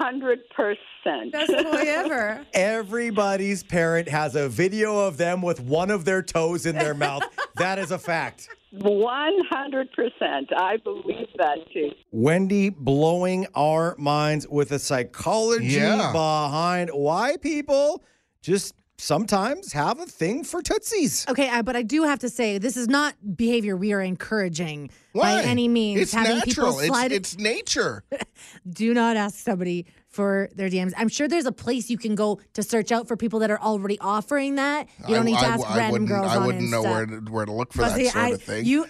100%. 0.02 1.32
Best 1.32 1.52
boy 1.52 1.84
ever. 1.86 2.46
Everybody's 2.54 3.64
parent 3.64 4.08
has 4.08 4.36
a 4.36 4.48
video 4.48 5.00
of 5.08 5.18
them 5.18 5.42
with 5.42 5.60
one 5.60 5.92
of 5.92 6.06
their 6.06 6.22
toes 6.22 6.66
in 6.66 6.76
their 6.76 6.94
mouth. 6.94 7.24
That 7.56 7.80
is 7.80 7.92
a 7.92 8.00
fact. 8.00 8.48
100%. 8.74 10.54
I 10.58 10.78
believe 10.78 11.28
that 11.38 11.58
too. 11.74 11.92
Wendy 12.12 12.70
blowing 12.70 13.48
our 13.56 13.96
minds 13.98 14.48
with 14.48 14.72
a 14.72 14.80
psychology 14.80 15.66
Yeah. 15.76 16.12
behind 16.12 16.90
why 16.94 17.38
people 17.38 18.04
just 18.42 18.74
sometimes 18.98 19.74
have 19.74 20.00
a 20.00 20.06
thing 20.06 20.44
for 20.44 20.62
tootsies. 20.62 21.26
Okay, 21.28 21.50
I, 21.50 21.64
but 21.64 21.76
I 21.76 21.82
do 21.82 22.04
have 22.04 22.20
to 22.20 22.30
say 22.30 22.58
this 22.60 22.78
is 22.78 22.88
not 22.88 23.16
behavior 23.36 23.76
we 23.76 23.94
are 23.94 24.02
encouraging 24.02 24.92
Why? 25.14 25.42
by 25.42 25.48
any 25.48 25.68
means. 25.68 26.02
It's 26.02 26.14
having 26.14 26.38
natural. 26.38 26.74
people 26.78 26.80
slide. 26.88 27.12
It's, 27.12 27.34
it's 27.34 27.42
nature. 27.42 28.04
do 28.70 28.94
not 28.94 29.18
ask 29.18 29.40
somebody 29.40 29.86
for 30.12 30.50
their 30.56 30.70
DMs. 30.70 30.92
I'm 30.98 31.08
sure 31.10 31.28
there's 31.28 31.46
a 31.46 31.52
place 31.54 31.90
you 31.90 31.98
can 31.98 32.16
go 32.16 32.40
to 32.54 32.62
search 32.64 32.92
out 32.92 33.08
for 33.08 33.16
people 33.16 33.40
that 33.40 33.50
are 33.50 33.60
already 33.60 33.98
offering 34.00 34.56
that. 34.56 34.88
You 35.08 35.16
don't 35.16 35.24
I- 35.24 35.32
need 35.32 35.40
to 35.40 35.46
ask 35.46 35.66
I 35.70 35.78
random 35.78 35.92
wouldn't- 36.04 36.10
girls 36.10 36.32
I 36.32 36.36
on 36.38 36.46
wouldn't 36.46 36.70
know 36.70 36.82
where 36.84 37.06
to, 37.06 37.16
where 37.32 37.46
to 37.46 37.52
look 37.52 37.72
for 37.74 37.84
Fuzzy, 37.84 38.04
that 38.04 38.14
sort 38.14 38.26
I- 38.26 38.30
of 38.32 38.42
thing. 38.44 38.66
You 38.66 38.86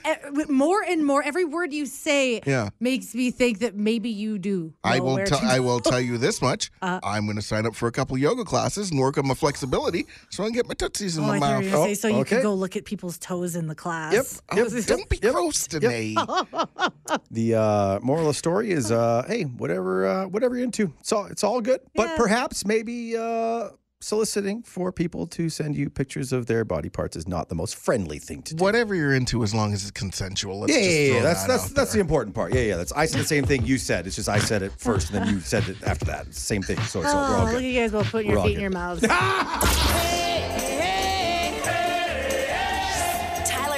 more 0.49 0.81
and 0.83 1.05
more 1.05 1.21
every 1.23 1.45
word 1.45 1.73
you 1.73 1.85
say 1.85 2.41
Yeah. 2.45 2.69
makes 2.79 3.13
me 3.13 3.29
think 3.31 3.59
that 3.59 3.75
maybe 3.75 4.09
you 4.09 4.39
do. 4.39 4.73
I 4.83 4.99
will 4.99 5.15
where 5.15 5.25
tell. 5.25 5.39
to 5.39 5.45
I 5.45 5.59
will 5.59 5.79
tell 5.79 6.01
you 6.01 6.17
this 6.17 6.41
much. 6.41 6.71
Uh, 6.81 6.99
I'm 7.03 7.25
going 7.25 7.35
to 7.35 7.43
sign 7.43 7.67
up 7.67 7.75
for 7.75 7.87
a 7.87 7.91
couple 7.91 8.17
yoga 8.17 8.43
classes 8.43 8.89
and 8.89 8.99
work 8.99 9.17
on 9.19 9.27
my 9.27 9.35
flexibility 9.35 10.07
so 10.31 10.43
I 10.43 10.47
can 10.47 10.53
get 10.55 10.67
my 10.67 10.73
tootsies 10.73 11.15
in 11.17 11.23
Oh, 11.23 11.27
my 11.27 11.35
I 11.35 11.39
thought 11.39 11.51
mouth. 11.51 11.63
you 11.63 11.69
were 11.69 11.77
gonna 11.77 11.87
say 11.89 11.93
so 11.93 12.07
you 12.07 12.25
can 12.25 12.41
go 12.41 12.53
look 12.55 12.75
at 12.75 12.85
people's 12.85 13.19
toes 13.19 13.55
in 13.55 13.67
the 13.67 13.75
class. 13.75 14.13
Yep. 14.13 14.25
Oh, 14.67 14.81
don't 14.81 15.07
be 15.09 15.19
gross 15.19 15.67
to 15.67 15.79
me. 15.79 16.15
The 17.29 17.55
uh, 17.55 17.99
moral 18.01 18.21
of 18.23 18.27
the 18.29 18.33
story 18.33 18.71
is, 18.71 18.91
uh, 18.91 19.23
hey, 19.27 19.43
whatever, 19.43 20.05
uh, 20.07 20.27
whatever 20.27 20.55
you're 20.55 20.63
into, 20.65 20.93
it's 21.11 21.17
all, 21.19 21.25
it's 21.25 21.43
all 21.43 21.61
good. 21.61 21.81
But 21.93 22.15
perhaps 22.15 22.65
maybe 22.65 23.17
uh, 23.17 23.69
soliciting 23.99 24.63
for 24.63 24.93
people 24.93 25.27
to 25.27 25.49
send 25.49 25.75
you 25.75 25.89
pictures 25.89 26.31
of 26.31 26.45
their 26.45 26.63
body 26.63 26.87
parts 26.87 27.17
is 27.17 27.27
not 27.27 27.49
the 27.49 27.55
most 27.55 27.75
friendly 27.75 28.17
thing 28.17 28.41
to 28.43 28.55
do. 28.55 28.63
Whatever 28.63 28.95
you're 28.95 29.13
into, 29.13 29.43
as 29.43 29.53
long 29.53 29.73
as 29.73 29.81
it's 29.83 29.91
consensual. 29.91 30.61
Let's 30.61 30.71
yeah, 30.73 30.79
just 30.79 30.89
yeah, 30.89 31.13
yeah. 31.15 31.21
That's 31.21 31.41
that 31.41 31.47
that's 31.49 31.65
out 31.71 31.75
that's 31.75 31.93
the 31.93 31.99
important 31.99 32.33
part. 32.33 32.53
Yeah, 32.53 32.61
yeah. 32.61 32.77
That's 32.77 32.93
I 32.93 33.05
said 33.07 33.19
the 33.19 33.25
same 33.25 33.43
thing 33.43 33.65
you 33.65 33.77
said. 33.77 34.07
It's 34.07 34.15
just 34.15 34.29
I 34.29 34.39
said 34.39 34.61
it 34.63 34.71
first, 34.77 35.11
and 35.11 35.21
then 35.25 35.33
you 35.33 35.41
said 35.41 35.67
it 35.67 35.83
after 35.83 36.05
that. 36.05 36.27
It's 36.27 36.37
the 36.37 36.45
same 36.45 36.61
thing. 36.61 36.77
So, 36.83 37.01
so 37.03 37.07
we're 37.07 37.11
Oh, 37.11 37.15
all 37.17 37.39
look 37.39 37.47
at 37.49 37.51
good. 37.59 37.63
you 37.65 37.79
guys 37.81 37.91
both 37.91 38.09
putting 38.09 38.29
We're 38.31 38.37
your 38.37 38.45
feet 38.45 38.55
in 38.55 38.61
your 38.61 38.69
mouths. 38.71 39.01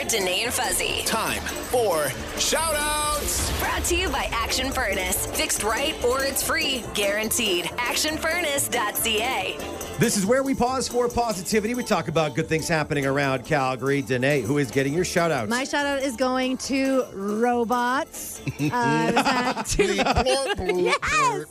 Danae, 0.09 0.43
and 0.43 0.53
Fuzzy. 0.53 1.03
Time 1.05 1.41
for 1.41 2.09
shout 2.39 2.75
outs. 2.75 3.51
Brought 3.59 3.83
to 3.85 3.95
you 3.95 4.09
by 4.09 4.27
Action 4.31 4.71
Furnace. 4.71 5.27
Fixed 5.27 5.63
right 5.63 5.95
or 6.03 6.23
it's 6.23 6.43
free. 6.43 6.83
Guaranteed. 6.93 7.65
ActionFurnace.ca. 7.65 9.57
This 9.99 10.17
is 10.17 10.25
where 10.25 10.41
we 10.43 10.55
pause 10.55 10.87
for 10.87 11.07
positivity. 11.07 11.75
We 11.75 11.83
talk 11.83 12.07
about 12.07 12.35
good 12.35 12.47
things 12.47 12.67
happening 12.67 13.05
around 13.05 13.45
Calgary. 13.45 14.01
Danae, 14.01 14.41
who 14.41 14.57
is 14.57 14.71
getting 14.71 14.93
your 14.93 15.05
shout 15.05 15.31
out? 15.31 15.47
My 15.47 15.63
shout 15.63 15.85
out 15.85 16.01
is 16.01 16.15
going 16.15 16.57
to 16.57 17.05
robots. 17.13 18.41
Uh, 18.63 18.69
I 18.71 19.11
was 19.11 19.25
at 19.25 19.63
Yes! 20.75 21.45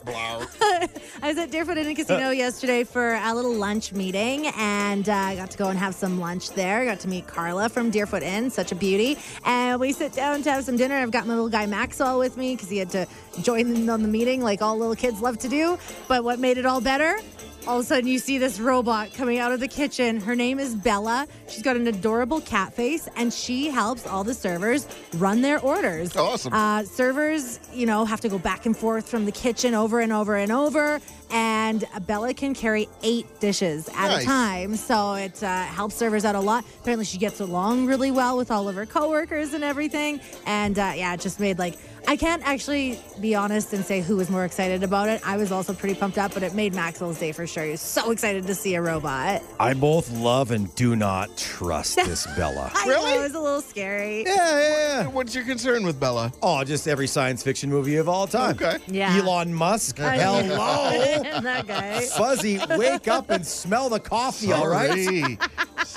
I 1.22 1.28
was 1.28 1.38
at 1.38 1.50
Deerfoot 1.50 1.76
Inn 1.76 1.86
and 1.86 1.96
Casino 1.96 2.30
yesterday 2.30 2.84
for 2.84 3.14
a 3.14 3.34
little 3.34 3.52
lunch 3.54 3.92
meeting 3.92 4.46
and 4.56 5.08
uh, 5.08 5.12
I 5.12 5.36
got 5.36 5.50
to 5.50 5.58
go 5.58 5.68
and 5.68 5.78
have 5.78 5.94
some 5.94 6.18
lunch 6.20 6.50
there. 6.50 6.84
Got 6.84 7.00
to 7.00 7.08
meet 7.08 7.26
Carla 7.26 7.68
from 7.68 7.90
Deerfoot 7.90 8.22
Inn, 8.22 8.50
such 8.50 8.72
a 8.72 8.74
beauty. 8.74 9.18
And 9.44 9.80
we 9.80 9.92
sit 9.92 10.12
down 10.12 10.42
to 10.42 10.52
have 10.52 10.64
some 10.64 10.76
dinner. 10.76 10.96
I've 10.96 11.10
got 11.10 11.26
my 11.26 11.34
little 11.34 11.48
guy 11.48 11.66
Maxwell 11.66 12.18
with 12.18 12.36
me 12.36 12.54
because 12.54 12.70
he 12.70 12.78
had 12.78 12.90
to 12.90 13.06
join 13.42 13.74
in 13.74 13.88
on 13.90 14.02
the 14.02 14.08
meeting 14.08 14.42
like 14.42 14.62
all 14.62 14.76
little 14.78 14.96
kids 14.96 15.20
love 15.20 15.38
to 15.38 15.48
do. 15.48 15.78
But 16.08 16.24
what 16.24 16.38
made 16.38 16.56
it 16.58 16.66
all 16.66 16.80
better? 16.80 17.18
All 17.64 17.78
of 17.78 17.84
a 17.84 17.86
sudden, 17.86 18.08
you 18.08 18.18
see 18.18 18.38
this 18.38 18.58
robot 18.58 19.14
coming 19.14 19.38
out 19.38 19.52
of 19.52 19.60
the 19.60 19.68
kitchen. 19.68 20.20
Her 20.20 20.34
name 20.34 20.58
is 20.58 20.74
Bella. 20.74 21.28
She's 21.48 21.62
got 21.62 21.76
an 21.76 21.86
adorable 21.86 22.40
cat 22.40 22.74
face, 22.74 23.08
and 23.14 23.32
she 23.32 23.68
helps 23.68 24.04
all 24.04 24.24
the 24.24 24.34
servers 24.34 24.88
run 25.14 25.42
their 25.42 25.60
orders. 25.60 26.16
Awesome. 26.16 26.52
Uh, 26.52 26.82
servers, 26.82 27.60
you 27.72 27.86
know, 27.86 28.04
have 28.04 28.20
to 28.22 28.28
go 28.28 28.36
back 28.38 28.66
and 28.66 28.76
forth 28.76 29.08
from 29.08 29.26
the 29.26 29.32
kitchen 29.32 29.74
over 29.74 30.00
and 30.00 30.12
over 30.12 30.36
and 30.36 30.50
over. 30.50 31.00
And 31.30 31.84
Bella 32.06 32.34
can 32.34 32.52
carry 32.52 32.88
eight 33.04 33.26
dishes 33.38 33.88
at 33.90 34.08
Nice. 34.08 34.22
a 34.24 34.26
time. 34.26 34.74
So 34.76 35.14
it 35.14 35.40
uh, 35.42 35.62
helps 35.64 35.94
servers 35.94 36.24
out 36.24 36.34
a 36.34 36.40
lot. 36.40 36.64
Apparently, 36.80 37.04
she 37.04 37.16
gets 37.18 37.38
along 37.40 37.86
really 37.86 38.10
well 38.10 38.36
with 38.36 38.50
all 38.50 38.68
of 38.68 38.74
her 38.74 38.86
coworkers 38.86 39.54
and 39.54 39.62
everything. 39.62 40.20
And 40.46 40.78
uh, 40.78 40.92
yeah, 40.96 41.14
it 41.14 41.20
just 41.20 41.38
made 41.38 41.58
like, 41.60 41.78
I 42.08 42.16
can't 42.16 42.42
actually 42.46 42.98
be 43.20 43.34
honest 43.34 43.72
and 43.72 43.84
say 43.84 44.00
who 44.00 44.16
was 44.16 44.28
more 44.28 44.44
excited 44.44 44.82
about 44.82 45.08
it. 45.08 45.20
I 45.26 45.36
was 45.36 45.50
also 45.52 45.72
pretty 45.72 45.94
pumped 45.94 46.18
up, 46.18 46.34
but 46.34 46.42
it 46.42 46.52
made 46.54 46.74
Maxwell's 46.74 47.18
day 47.18 47.32
for 47.32 47.46
sure. 47.46 47.64
He 47.64 47.70
was 47.70 47.80
so 47.80 48.10
excited 48.10 48.46
to 48.48 48.54
see 48.54 48.74
a 48.74 48.82
robot. 48.82 49.42
I 49.60 49.72
both 49.74 50.10
love 50.12 50.50
and 50.50 50.74
do 50.74 50.96
not 50.96 51.36
trust 51.38 51.96
this 52.04 52.26
Bella. 52.36 52.70
I 52.74 52.86
Really? 52.86 53.12
know, 53.12 53.20
it 53.20 53.22
was 53.22 53.34
a 53.34 53.40
little 53.40 53.60
scary. 53.62 54.24
Yeah, 54.24 54.34
yeah, 54.34 54.68
yeah. 55.02 55.06
What's 55.06 55.34
your 55.34 55.44
concern 55.44 55.84
with 55.86 55.98
Bella? 56.00 56.32
Oh, 56.42 56.62
just 56.64 56.86
every 56.88 57.06
science 57.06 57.42
fiction 57.42 57.70
movie 57.70 57.96
of 57.96 58.08
all 58.08 58.26
time. 58.26 58.56
Okay. 58.56 58.78
Yeah. 58.88 59.16
Elon 59.16 59.54
Musk. 59.54 59.98
Hello. 59.98 60.42
that 61.42 61.66
guy. 61.66 62.00
Fuzzy, 62.00 62.60
wake 62.76 63.08
up 63.08 63.30
and 63.30 63.46
smell 63.46 63.88
the 63.88 64.00
coffee, 64.00 64.52
all 64.52 64.68
right? 64.68 65.04
Sorry. 65.04 65.38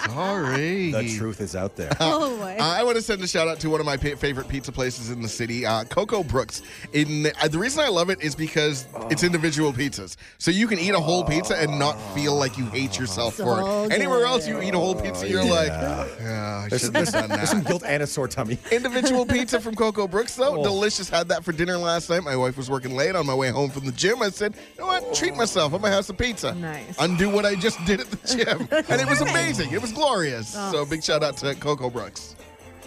Sorry. 0.08 0.92
The 0.92 1.16
truth 1.18 1.42
is 1.42 1.56
out 1.56 1.76
there. 1.76 1.92
Oh, 2.00 2.38
boy. 2.38 2.58
I 2.60 2.84
want 2.84 2.98
to 2.98 3.02
send 3.02 3.22
a 3.24 3.28
shout 3.28 3.48
out 3.48 3.60
to 3.62 3.70
one 3.70 3.80
of 3.80 3.86
my 3.86 3.98
pa- 3.98 4.16
favorite 4.16 4.48
pizza 4.48 4.72
places 4.72 5.10
in 5.10 5.22
the 5.22 5.28
city, 5.28 5.66
uh, 5.66 5.84
Coco 5.86 6.24
Brooks. 6.24 6.62
In 6.94 7.28
uh, 7.42 7.48
the 7.48 7.58
reason 7.58 7.84
I 7.84 7.88
love 7.90 8.10
it 8.10 8.22
is 8.22 8.36
because 8.36 8.86
it's 9.10 9.24
individual 9.24 9.74
pizzas, 9.74 10.18
so 10.38 10.52
you 10.52 10.68
can 10.68 10.78
eat 10.80 10.92
a 10.92 11.00
whole 11.00 11.24
pizza 11.24 11.58
and 11.58 11.80
not 11.80 11.94
feel 12.14 12.36
like 12.36 12.58
you 12.58 12.66
hate 12.66 12.98
yourself 13.00 13.36
for 13.36 13.44
So 13.60 13.84
it. 13.86 13.92
Anywhere 13.94 14.26
else, 14.26 14.48
you 14.48 14.62
eat 14.62 14.74
a 14.74 14.78
whole 14.78 14.96
pizza, 14.96 15.28
you're 15.28 15.44
like, 15.44 15.68
yeah, 15.68 16.62
I 16.66 16.68
There's, 16.70 16.82
shouldn't 16.82 17.06
have 17.10 17.28
done 17.28 17.38
there's 17.38 17.50
some 17.50 17.64
guilt 17.64 17.84
and 17.86 18.04
a 18.04 18.08
sore 18.08 18.28
tummy. 18.28 18.58
Individual 18.72 19.26
pizza 19.26 19.60
from 19.60 19.76
Coco 19.76 20.08
Brooks, 20.08 20.36
though, 20.36 20.60
Oh. 20.60 20.64
delicious. 20.64 21.10
Had 21.10 21.28
that 21.30 21.44
for 21.44 21.52
dinner 21.52 21.78
last 21.78 22.10
night. 22.10 22.24
My 22.24 22.36
wife 22.36 22.56
was 22.58 22.70
working 22.70 22.96
late 22.96 23.16
on 23.16 23.26
my 23.26 23.34
way 23.34 23.50
home 23.50 23.70
from 23.72 23.86
the 23.86 23.92
gym. 23.92 24.22
I 24.22 24.30
said, 24.30 24.54
you 24.78 24.82
know 24.82 24.88
what, 24.88 25.14
treat 25.16 25.36
myself. 25.36 25.74
I'm 25.74 25.82
gonna 25.82 25.94
have 25.94 26.06
some 26.06 26.16
pizza. 26.18 26.54
Nice. 26.56 26.96
Undo 27.00 27.30
what 27.30 27.46
I 27.46 27.56
just 27.56 27.84
did 27.86 28.00
at 28.02 28.12
the 28.12 28.28
gym, 28.38 28.68
and 28.90 29.02
it 29.02 29.08
was 29.08 29.22
amazing. 29.22 29.72
It 29.72 29.82
was 29.82 29.92
glorious. 29.96 30.54
Oh. 30.56 30.72
So 30.72 30.86
big 30.86 31.04
shout 31.04 31.24
out 31.24 31.38
to 31.38 31.56
Coco 31.56 31.90
Brooks. 31.90 32.36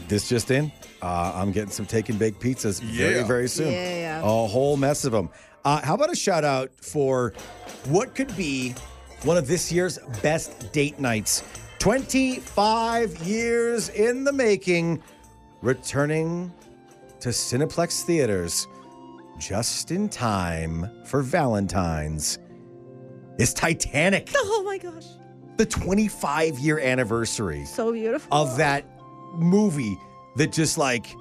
This 0.07 0.29
just 0.29 0.51
in. 0.53 0.71
Uh, 1.03 1.33
I'm 1.35 1.51
getting 1.53 1.71
some 1.71 1.87
take 1.87 2.09
and 2.09 2.18
bake 2.18 2.38
pizzas 2.38 2.81
very, 2.81 3.16
Yeah. 3.16 3.25
very 3.27 3.49
soon. 3.49 3.73
Yeah, 3.73 3.97
yeah. 3.99 4.21
A 4.21 4.47
whole 4.47 4.77
mess 4.77 5.05
of 5.05 5.12
them. 5.12 5.29
Uh, 5.64 5.81
how 5.83 5.94
about 5.94 6.12
a 6.12 6.16
shout 6.16 6.44
out 6.44 6.71
for 6.81 7.33
what 7.87 8.14
could 8.14 8.35
be 8.37 8.75
one 9.25 9.37
of 9.37 9.47
this 9.49 9.71
year's 9.73 9.99
best 10.23 10.73
date 10.73 10.99
nights? 11.01 11.42
25 11.81 13.18
years 13.27 13.88
in 13.90 14.25
the 14.25 14.33
making, 14.33 15.03
returning 15.62 16.53
to 17.21 17.31
Cineplex 17.31 18.03
theaters. 18.03 18.66
just 19.38 19.90
in 19.92 20.09
time 20.09 20.90
for 21.07 21.23
Valentine's 21.23 22.38
is 23.38 23.55
Titanic, 23.55 24.31
Oh 24.37 24.62
my 24.64 24.79
gosh. 24.79 25.05
The 25.59 25.66
25 25.66 26.59
year 26.61 26.79
anniversary 26.79 27.64
So 27.66 27.92
beautiful. 27.92 28.33
of 28.35 28.57
that 28.57 28.85
movie 29.35 29.99
that 30.37 30.53
just 30.53 30.79
like 30.79 31.14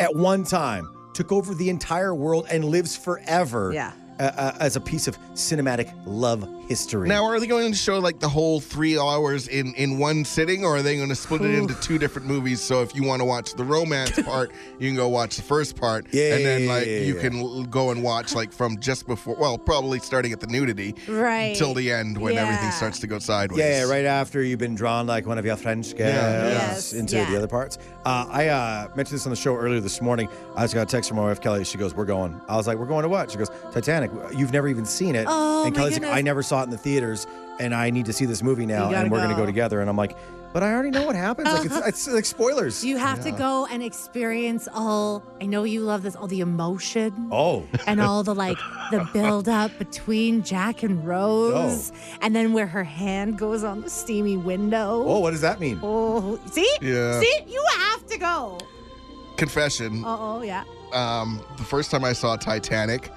at 0.00 0.14
one 0.16 0.44
time 0.44 0.90
took 1.12 1.30
over 1.30 1.54
the 1.54 1.68
entire 1.68 2.14
world 2.14 2.46
and 2.50 2.64
lives 2.64 2.96
forever 2.96 3.70
Yeah. 3.72 3.92
uh, 4.18 4.22
uh, 4.22 4.56
as 4.60 4.76
a 4.76 4.80
piece 4.80 5.06
of 5.06 5.18
cinematic 5.34 5.92
love 6.06 6.42
history. 6.68 7.08
Now, 7.08 7.24
are 7.24 7.40
they 7.40 7.46
going 7.46 7.72
to 7.72 7.78
show 7.78 7.98
like 7.98 8.20
the 8.20 8.28
whole 8.28 8.60
three 8.60 8.98
hours 8.98 9.48
in 9.48 9.74
in 9.74 9.98
one 9.98 10.24
sitting, 10.24 10.64
or 10.64 10.76
are 10.76 10.82
they 10.82 10.96
going 10.96 11.08
to 11.08 11.14
split 11.14 11.40
it 11.42 11.54
into 11.54 11.74
two 11.80 11.98
different 11.98 12.28
movies? 12.28 12.60
So 12.60 12.82
if 12.82 12.94
you 12.94 13.02
want 13.02 13.20
to 13.20 13.24
watch 13.24 13.54
the 13.54 13.64
romance 13.64 14.20
part, 14.24 14.52
you 14.78 14.88
can 14.88 14.96
go 14.96 15.08
watch 15.08 15.36
the 15.36 15.42
first 15.42 15.76
part, 15.76 16.06
Yeah, 16.12 16.34
and 16.36 16.44
then 16.44 16.66
like 16.66 16.86
yeah, 16.86 16.98
you 17.00 17.14
yeah. 17.16 17.20
can 17.22 17.64
go 17.70 17.90
and 17.90 18.02
watch 18.02 18.34
like 18.34 18.52
from 18.52 18.78
just 18.78 19.06
before, 19.06 19.34
well, 19.36 19.56
probably 19.58 19.98
starting 19.98 20.32
at 20.32 20.40
the 20.40 20.46
nudity, 20.46 20.94
Right. 21.08 21.56
till 21.56 21.74
the 21.74 21.90
end 21.90 22.18
when 22.18 22.36
everything 22.36 22.70
starts 22.72 22.98
to 23.00 23.06
go 23.06 23.18
sideways. 23.18 23.58
Yeah, 23.60 23.84
right 23.84 24.04
after 24.04 24.42
you've 24.42 24.58
been 24.60 24.74
drawn 24.74 25.06
like 25.06 25.26
one 25.26 25.38
of 25.38 25.44
your 25.46 25.56
French 25.56 25.96
girls 25.96 26.12
Yes, 26.12 26.92
into 26.92 27.16
yeah. 27.16 27.30
the 27.30 27.36
other 27.38 27.48
parts. 27.48 27.78
Uh, 28.04 28.26
I 28.30 28.48
uh, 28.48 28.88
mentioned 28.96 29.16
this 29.18 29.26
on 29.26 29.30
the 29.30 29.36
show 29.36 29.54
earlier 29.56 29.80
this 29.80 30.00
morning. 30.00 30.28
I 30.56 30.62
just 30.64 30.74
got 30.74 30.82
a 30.82 30.86
text 30.86 31.08
from 31.08 31.16
my 31.18 31.24
wife, 31.24 31.40
Kelly. 31.40 31.64
She 31.64 31.78
goes, 31.78 31.94
We're 31.94 32.04
going. 32.04 32.40
I 32.48 32.56
was 32.56 32.66
like, 32.66 32.78
We're 32.78 32.86
going 32.86 33.02
to 33.02 33.08
what? 33.08 33.30
She 33.30 33.38
goes, 33.38 33.50
Titanic. 33.72 34.10
You've 34.36 34.52
never 34.52 34.68
even 34.68 34.84
seen 34.84 35.14
it. 35.14 35.26
Oh, 35.28 35.64
and 35.66 35.74
my 35.74 35.78
Kelly's 35.82 36.00
like. 36.00 36.12
I 36.12 36.20
never 36.22 36.42
saw 36.42 36.57
it 36.62 36.64
in 36.64 36.70
the 36.70 36.78
theaters, 36.78 37.26
and 37.60 37.74
I 37.74 37.90
need 37.90 38.06
to 38.06 38.12
see 38.12 38.24
this 38.24 38.42
movie 38.42 38.66
now, 38.66 38.90
and 38.92 39.10
we're 39.10 39.18
going 39.18 39.30
to 39.30 39.34
go. 39.34 39.42
go 39.42 39.46
together. 39.46 39.80
And 39.80 39.88
I'm 39.90 39.96
like, 39.96 40.16
But 40.52 40.62
I 40.62 40.72
already 40.72 40.90
know 40.90 41.04
what 41.04 41.14
happens. 41.16 41.48
Like, 41.48 41.66
it's, 41.66 41.86
it's 41.86 42.08
like 42.08 42.24
spoilers. 42.24 42.84
You 42.84 42.96
have 42.96 43.22
to 43.24 43.30
go 43.30 43.66
and 43.70 43.82
experience 43.82 44.66
all. 44.72 45.22
I 45.40 45.46
know 45.46 45.64
you 45.64 45.80
love 45.82 46.02
this. 46.02 46.16
All 46.16 46.26
the 46.26 46.40
emotion. 46.40 47.28
oh. 47.32 47.66
and 47.86 48.00
all 48.00 48.22
the 48.22 48.34
like 48.34 48.58
the 48.90 49.06
build 49.12 49.48
up 49.48 49.76
between 49.78 50.42
Jack 50.42 50.82
and 50.82 51.06
Rose, 51.06 51.92
and 52.22 52.34
then 52.34 52.52
where 52.54 52.66
her 52.66 52.84
hand 52.84 53.38
goes 53.38 53.62
on 53.64 53.82
the 53.82 53.90
steamy 53.90 54.36
window. 54.36 55.04
Oh, 55.06 55.18
what 55.20 55.32
does 55.32 55.42
that 55.42 55.60
mean? 55.60 55.78
Oh, 55.82 56.38
see, 56.50 56.70
Yeah. 56.80 57.20
see, 57.20 57.34
you 57.46 57.62
have 57.76 58.06
to 58.06 58.18
go. 58.18 58.58
Confession: 59.36 60.04
Uh 60.04 60.16
oh, 60.18 60.42
yeah. 60.42 60.64
um, 60.92 61.40
the 61.58 61.64
first 61.64 61.90
time 61.90 62.04
I 62.04 62.12
saw 62.12 62.36
Titanic 62.36 63.10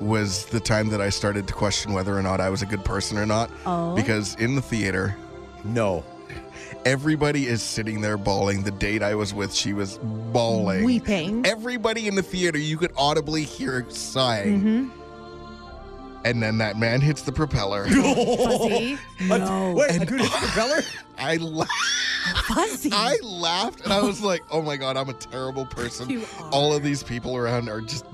was 0.00 0.46
the 0.46 0.60
time 0.60 0.88
that 0.90 1.00
I 1.00 1.08
started 1.10 1.46
to 1.48 1.54
question 1.54 1.92
whether 1.92 2.16
or 2.16 2.22
not 2.22 2.40
I 2.40 2.50
was 2.50 2.62
a 2.62 2.66
good 2.66 2.84
person 2.84 3.16
or 3.18 3.26
not. 3.26 3.50
Oh. 3.64 3.94
Because 3.94 4.34
in 4.36 4.54
the 4.54 4.62
theater, 4.62 5.16
No. 5.64 6.04
everybody 6.84 7.46
is 7.46 7.62
sitting 7.62 8.00
there 8.00 8.16
bawling. 8.16 8.62
The 8.62 8.70
date 8.70 9.02
I 9.02 9.14
was 9.14 9.32
with, 9.34 9.54
she 9.54 9.72
was 9.72 9.98
bawling. 9.98 10.84
Weeping. 10.84 11.46
Everybody 11.46 12.08
in 12.08 12.14
the 12.14 12.22
theater, 12.22 12.58
you 12.58 12.76
could 12.76 12.92
audibly 12.96 13.42
hear 13.44 13.84
sighing. 13.88 14.60
Mm-hmm. 14.60 15.02
And 16.24 16.42
then 16.42 16.58
that 16.58 16.76
man 16.76 17.00
hits 17.00 17.22
the 17.22 17.30
propeller. 17.32 17.86
Fuzzy. 17.88 18.96
What? 19.28 19.38
No. 19.38 19.74
Wait, 19.76 20.02
a 20.02 20.04
good 20.06 20.20
propeller? 20.30 20.82
I 21.18 21.36
la- 21.36 21.66
Fuzzy. 22.48 22.90
I 22.92 23.16
laughed 23.22 23.82
and 23.84 23.92
I 23.92 24.02
was 24.02 24.20
like, 24.20 24.42
"Oh 24.50 24.60
my 24.60 24.76
god, 24.76 24.96
I'm 24.96 25.08
a 25.08 25.12
terrible 25.14 25.64
person." 25.66 26.10
You 26.10 26.22
are. 26.40 26.50
All 26.50 26.74
of 26.74 26.82
these 26.82 27.04
people 27.04 27.36
around 27.36 27.68
are 27.68 27.80
just 27.80 28.04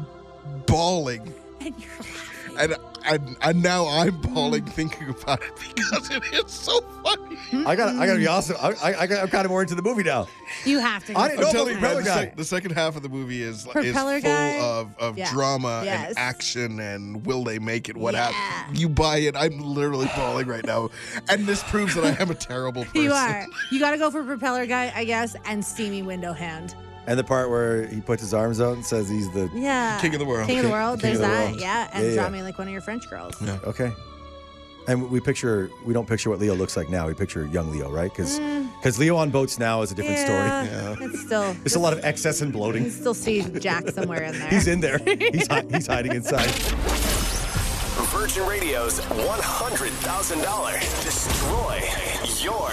bawling. 0.67 1.33
And 1.67 1.75
you're 1.79 1.91
laughing. 1.99 2.29
And, 2.59 2.77
and 3.07 3.37
and 3.41 3.63
now 3.63 3.87
I'm 3.89 4.21
bawling 4.21 4.65
thinking 4.67 5.09
about 5.09 5.41
it 5.43 5.53
because 5.75 6.11
it 6.11 6.23
is 6.35 6.53
so 6.53 6.81
funny. 7.03 7.39
I 7.67 7.75
got. 7.75 7.97
I 7.97 8.07
got 8.07 8.13
to 8.13 8.19
be 8.19 8.27
honest. 8.27 8.53
I, 8.53 8.73
I, 8.83 8.93
I 8.93 9.23
I'm 9.23 9.29
kind 9.29 9.45
of 9.47 9.51
more 9.51 9.63
into 9.63 9.75
the 9.75 9.81
movie 9.83 10.03
now. 10.03 10.29
You 10.67 10.79
have 10.79 11.03
to. 11.07 11.15
Go 11.15 11.19
I 11.21 11.29
didn't 11.29 11.39
I'm 11.39 11.45
know 11.45 11.51
about 11.51 11.53
telling 11.53 11.67
the 11.69 11.73
you, 11.75 11.79
Propeller 11.81 11.95
man, 12.03 12.05
the, 12.05 12.11
guy. 12.11 12.25
sec- 12.27 12.37
the 12.37 12.45
second 12.45 12.71
half 12.73 12.95
of 12.97 13.03
the 13.03 13.09
movie 13.09 13.43
is 13.43 13.57
is 13.61 13.63
full 13.65 13.73
Propeller 13.73 14.21
guy? 14.21 14.59
of, 14.61 14.95
of 14.99 15.17
Yeah. 15.17 15.31
drama 15.33 15.83
Yes. 15.85 16.09
and 16.11 16.19
action 16.19 16.79
and 16.81 17.25
will 17.25 17.43
they 17.43 17.59
make 17.59 17.89
it? 17.89 17.97
What 17.97 18.13
Yeah. 18.15 18.31
happens? 18.31 18.79
You 18.79 18.89
buy 18.91 19.19
it. 19.19 19.35
I'm 19.35 19.59
literally 19.59 20.11
bawling 20.15 20.47
right 20.47 20.65
now, 20.67 20.91
and 21.31 21.47
this 21.47 21.63
proves 21.65 21.95
that 21.95 22.05
I 22.05 22.23
am 22.23 22.31
a 22.31 22.35
terrible 22.35 22.85
person. 22.85 23.03
You 23.03 23.13
are. 23.13 23.47
You 23.71 23.81
got 23.81 23.93
to 23.93 23.99
go 23.99 24.11
for 24.11 24.23
propeller 24.23 24.67
guy, 24.67 24.93
I 24.95 25.05
guess, 25.05 25.35
and 25.47 25.65
steamy 25.65 26.03
window 26.03 26.35
hand. 26.35 26.75
And 27.07 27.19
the 27.19 27.25
part 27.25 27.51
where 27.51 27.87
he 27.87 28.01
puts 28.01 28.23
his 28.23 28.33
arms 28.33 28.61
out 28.61 28.75
and 28.75 28.87
says 28.87 29.09
he's 29.09 29.31
the 29.33 29.51
Yeah. 29.53 29.99
King 30.01 30.15
of 30.15 30.21
the 30.21 30.27
world. 30.27 30.47
King 30.47 30.59
of 30.59 30.63
the 30.65 30.69
King- 30.71 30.73
world. 30.73 31.01
king 31.01 31.13
of 31.15 31.19
There's 31.19 31.29
the 31.31 31.35
that. 31.35 31.49
world. 31.51 31.61
Yeah. 31.61 31.91
And 31.93 32.07
Yeah, 32.07 32.15
draw 32.15 32.29
me 32.31 32.43
like 32.43 32.59
one 32.59 32.69
of 32.69 32.73
your 32.73 32.81
French 32.83 33.09
girls. 33.11 33.35
okay. 33.65 33.93
And 34.89 35.09
we 35.11 35.21
picture 35.21 35.71
we 35.85 35.95
don't 35.95 36.09
picture 36.09 36.29
what 36.29 36.41
Leo 36.41 36.57
looks 36.57 36.77
like 36.77 36.91
now. 36.91 37.07
We 37.07 37.15
picture 37.15 37.47
young 37.47 37.71
Leo, 37.71 37.89
right? 37.89 38.11
Because 38.11 38.41
mm. 38.41 38.99
Leo 38.99 39.15
on 39.17 39.31
boats 39.31 39.57
now 39.57 39.81
is 39.83 39.93
a 39.93 39.95
different 39.95 40.19
yeah, 40.19 40.65
story. 40.95 41.07
It's 41.13 41.21
still. 41.21 41.53
There's 41.63 41.77
a 41.77 41.79
lot 41.79 41.93
of 41.93 42.05
excess 42.05 42.41
and 42.41 42.53
bloating. 42.53 42.83
You 42.85 42.91
still 42.91 43.15
see 43.15 43.43
Jack 43.61 43.89
somewhere 43.91 44.25
in 44.25 44.37
there. 44.37 44.49
He's 44.49 44.67
in 44.67 44.81
there. 44.81 44.99
He's 44.99 45.47
hi- 45.47 45.65
he's 45.71 45.87
hiding 45.87 46.17
inside. 46.17 46.51
Virgin 48.11 48.45
Radio's 48.47 49.01
$100,000. 49.01 51.05
Destroy 51.05 51.81
your 52.45 52.71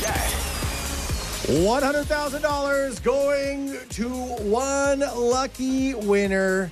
debt. 0.00 0.34
One 1.46 1.82
hundred 1.82 2.06
thousand 2.06 2.40
dollars 2.40 2.98
going 3.00 3.76
to 3.90 4.08
one 4.08 5.00
lucky 5.00 5.92
winner. 5.92 6.70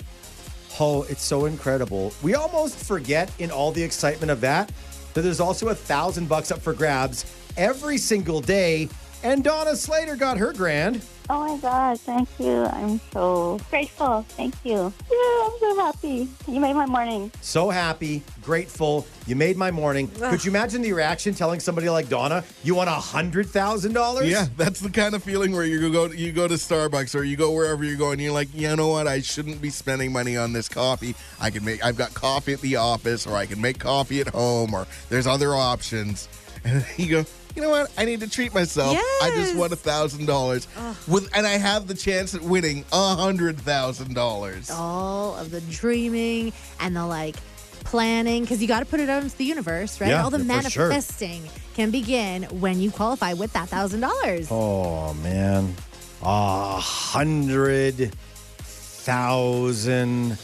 Oh, 0.80 1.02
it's 1.10 1.22
so 1.22 1.44
incredible. 1.44 2.14
We 2.22 2.36
almost 2.36 2.76
forget 2.76 3.30
in 3.38 3.50
all 3.50 3.70
the 3.70 3.82
excitement 3.82 4.30
of 4.30 4.40
that 4.40 4.72
that 5.12 5.20
there's 5.20 5.40
also 5.40 5.68
a 5.68 5.74
thousand 5.74 6.26
bucks 6.26 6.50
up 6.50 6.58
for 6.62 6.72
grabs 6.72 7.30
every 7.58 7.98
single 7.98 8.40
day. 8.40 8.88
And 9.24 9.44
Donna 9.44 9.76
Slater 9.76 10.16
got 10.16 10.36
her 10.38 10.52
grand. 10.52 11.00
Oh 11.30 11.54
my 11.54 11.56
God, 11.60 12.00
thank 12.00 12.28
you. 12.40 12.64
I'm 12.64 13.00
so 13.12 13.60
grateful. 13.70 14.26
Thank 14.30 14.54
you. 14.64 14.92
Yeah, 15.10 15.44
I'm 15.46 15.52
so 15.60 15.76
happy. 15.80 16.28
You 16.48 16.60
made 16.60 16.74
my 16.74 16.86
morning. 16.86 17.30
So 17.40 17.70
happy, 17.70 18.24
grateful. 18.42 19.06
You 19.28 19.36
made 19.36 19.56
my 19.56 19.70
morning. 19.70 20.08
Could 20.08 20.44
you 20.44 20.50
imagine 20.50 20.82
the 20.82 20.92
reaction 20.92 21.32
telling 21.34 21.60
somebody 21.60 21.88
like 21.88 22.08
Donna, 22.08 22.42
you 22.64 22.74
want 22.74 22.88
a 22.90 22.94
hundred 22.94 23.46
thousand 23.48 23.92
dollars? 23.92 24.28
Yeah, 24.28 24.46
that's 24.56 24.80
the 24.80 24.90
kind 24.90 25.14
of 25.14 25.22
feeling 25.22 25.52
where 25.52 25.64
you 25.64 25.92
go 25.92 26.06
you 26.06 26.32
go 26.32 26.48
to 26.48 26.54
Starbucks 26.54 27.14
or 27.14 27.22
you 27.22 27.36
go 27.36 27.52
wherever 27.52 27.84
you're 27.84 27.96
going. 27.96 28.14
and 28.14 28.22
You're 28.22 28.32
like, 28.32 28.48
you 28.52 28.74
know 28.74 28.88
what? 28.88 29.06
I 29.06 29.20
shouldn't 29.20 29.62
be 29.62 29.70
spending 29.70 30.12
money 30.12 30.36
on 30.36 30.52
this 30.52 30.68
coffee. 30.68 31.14
I 31.40 31.50
can 31.50 31.64
make. 31.64 31.84
I've 31.84 31.96
got 31.96 32.12
coffee 32.14 32.54
at 32.54 32.60
the 32.60 32.76
office, 32.76 33.26
or 33.28 33.36
I 33.36 33.46
can 33.46 33.60
make 33.60 33.78
coffee 33.78 34.20
at 34.20 34.28
home, 34.28 34.74
or 34.74 34.88
there's 35.08 35.28
other 35.28 35.54
options. 35.54 36.28
And 36.64 36.80
then 36.80 36.86
you 36.96 37.08
go, 37.10 37.24
you 37.56 37.62
know 37.62 37.70
what? 37.70 37.90
I 37.98 38.04
need 38.04 38.20
to 38.20 38.30
treat 38.30 38.54
myself. 38.54 38.96
I 38.96 39.30
just 39.34 39.56
won 39.56 39.72
a 39.72 39.76
thousand 39.76 40.26
dollars 40.26 40.66
with, 41.06 41.28
and 41.34 41.46
I 41.46 41.58
have 41.58 41.86
the 41.86 41.94
chance 41.94 42.34
at 42.34 42.42
winning 42.42 42.84
a 42.92 43.14
hundred 43.14 43.58
thousand 43.58 44.14
dollars. 44.14 44.70
all 44.70 45.36
of 45.36 45.50
the 45.50 45.60
dreaming 45.62 46.52
and 46.80 46.96
the 46.96 47.04
like 47.04 47.36
planning 47.84 48.42
because 48.42 48.62
you 48.62 48.68
got 48.68 48.78
to 48.80 48.86
put 48.86 49.00
it 49.00 49.10
out 49.10 49.22
into 49.22 49.36
the 49.36 49.44
universe, 49.44 50.00
right? 50.00 50.10
Yeah, 50.10 50.22
all 50.22 50.30
the 50.30 50.38
yeah, 50.42 50.60
sure. 50.62 50.88
manifesting 50.88 51.42
can 51.74 51.90
begin 51.90 52.44
when 52.44 52.80
you 52.80 52.90
qualify 52.90 53.32
with 53.34 53.52
that 53.54 53.68
thousand 53.68 54.00
dollars. 54.00 54.48
Oh 54.50 55.12
man, 55.14 55.74
a 56.22 56.78
hundred 56.78 58.14
thousand 58.60 60.38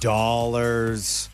dollars. 0.00 1.28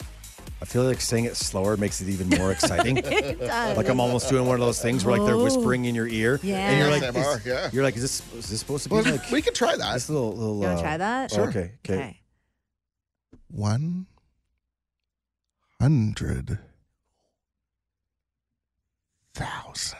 I 0.68 0.70
feel 0.70 0.84
like 0.84 1.00
saying 1.00 1.24
it 1.24 1.34
slower 1.34 1.78
makes 1.78 2.02
it 2.02 2.10
even 2.10 2.28
more 2.28 2.52
exciting. 2.52 2.98
It 3.06 3.40
does. 3.40 3.76
like 3.78 3.88
I'm 3.88 4.00
almost 4.00 4.28
doing 4.28 4.44
one 4.44 4.54
of 4.56 4.60
those 4.60 4.82
things 4.82 5.02
where 5.02 5.16
like 5.16 5.24
they're 5.26 5.34
Oh. 5.34 5.42
whispering 5.42 5.86
in 5.86 5.94
your 5.94 6.06
ear, 6.06 6.38
Yeah. 6.42 6.56
and 6.68 6.78
you're 6.78 6.90
like, 6.90 7.14
ASMR, 7.14 7.38
is, 7.38 7.46
yeah. 7.46 7.70
you're 7.72 7.82
like, 7.82 7.96
is 7.96 8.02
this 8.02 8.22
is 8.34 8.50
this 8.50 8.60
supposed 8.60 8.82
to 8.82 8.90
be 8.90 8.96
Well, 8.96 9.04
like 9.04 9.30
we 9.30 9.40
could 9.40 9.54
try 9.54 9.74
that. 9.76 9.94
this 9.94 10.10
little 10.10 10.30
little? 10.34 10.56
You 10.56 10.66
wanna 10.66 10.78
uh, 10.78 10.82
try 10.82 10.96
that? 10.98 11.38
oh, 11.38 11.42
Okay, 11.44 11.72
okay. 11.86 11.94
Okay. 11.94 12.20
One 13.50 14.06
hundred 15.80 16.58
thousand 19.34 19.98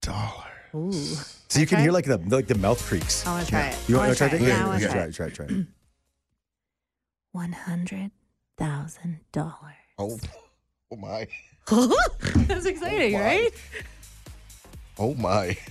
dollars. 0.00 0.34
Ooh. 0.74 0.92
So 1.48 1.60
you 1.60 1.66
can 1.66 1.76
try 1.76 1.82
hear 1.82 1.92
like 1.92 2.06
the 2.06 2.16
like 2.28 2.46
the 2.46 2.54
mouth 2.56 2.82
creaks. 2.82 3.26
I 3.26 3.32
want 3.32 3.44
to 3.44 3.50
try 3.50 3.66
it. 3.68 3.76
You 3.86 3.96
I 3.96 3.98
want 3.98 4.06
wanna 4.08 4.12
to 4.14 4.18
try 4.18 4.26
it? 4.28 4.42
it? 4.42 4.48
Yeah, 4.48 4.64
I 4.64 4.66
want 4.66 4.80
to 4.82 4.88
try 4.88 4.94
try 4.94 5.04
it. 5.04 5.08
it. 5.08 5.14
Try 5.14 5.26
it. 5.26 5.34
Try 5.34 5.46
it. 5.58 5.66
One 7.34 7.50
hundred 7.50 8.12
thousand 8.56 9.18
dollars. 9.32 9.74
Oh, 9.98 10.16
oh 10.92 10.96
my. 10.96 11.26
That's 12.46 12.64
exciting, 12.64 13.16
Oh, 13.16 13.18
my. 13.18 13.24
right? 13.24 13.50
Oh 15.00 15.14
my. 15.14 15.56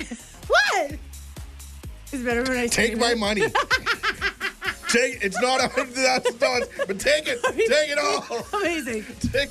What? 0.47 0.91
It's 2.11 2.21
better 2.21 2.43
when 2.43 2.57
I 2.57 2.67
Take 2.67 2.97
my 2.97 3.11
it. 3.11 3.17
money. 3.17 3.41
take 4.89 5.23
it's 5.23 5.39
not 5.41 5.63
a 5.63 5.69
hundred 5.69 5.93
thousand 5.95 6.37
dollars, 6.37 6.67
but 6.85 6.99
take 6.99 7.27
it. 7.27 7.41
Take 7.43 7.89
it 7.91 7.97
all. 7.97 8.59
Amazing. 8.59 9.05
Take 9.31 9.49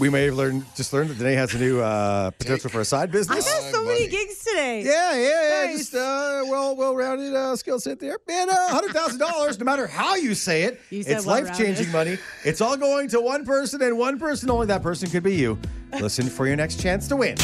We 0.00 0.08
may 0.08 0.24
have 0.24 0.34
learned 0.34 0.64
just 0.74 0.94
learned 0.94 1.10
that 1.10 1.18
Danae 1.18 1.34
has 1.34 1.54
a 1.54 1.58
new 1.58 1.80
uh, 1.80 2.30
potential 2.30 2.70
for 2.70 2.80
a 2.80 2.84
side 2.86 3.12
business. 3.12 3.36
I 3.36 3.40
business. 3.40 3.72
got 3.72 3.72
so 3.74 3.84
many 3.84 4.08
gigs 4.08 4.42
today. 4.42 4.82
Yeah, 4.82 5.14
yeah, 5.14 5.20
yeah. 5.20 5.66
Nice. 5.66 5.78
Just 5.78 5.94
uh, 5.94 6.42
well, 6.46 6.74
well-rounded 6.74 7.34
uh, 7.34 7.54
skill 7.54 7.78
set 7.78 8.00
there. 8.00 8.18
Man, 8.26 8.48
uh, 8.48 8.68
hundred 8.68 8.92
thousand 8.92 9.18
dollars. 9.18 9.58
No 9.58 9.66
matter 9.66 9.86
how 9.86 10.14
you 10.14 10.34
say 10.34 10.62
it, 10.62 10.80
You 10.88 11.04
it's 11.06 11.26
life-changing 11.26 11.92
money. 11.92 12.16
It's 12.44 12.62
all 12.62 12.78
going 12.78 13.08
to 13.10 13.20
one 13.20 13.44
person 13.44 13.82
and 13.82 13.98
one 13.98 14.18
person 14.18 14.48
only. 14.50 14.66
That 14.66 14.82
person 14.82 15.10
could 15.10 15.22
be 15.22 15.36
you. 15.36 15.58
Listen 16.00 16.30
for 16.30 16.46
your 16.46 16.56
next 16.56 16.80
chance 16.80 17.06
to 17.08 17.16
win. 17.16 17.36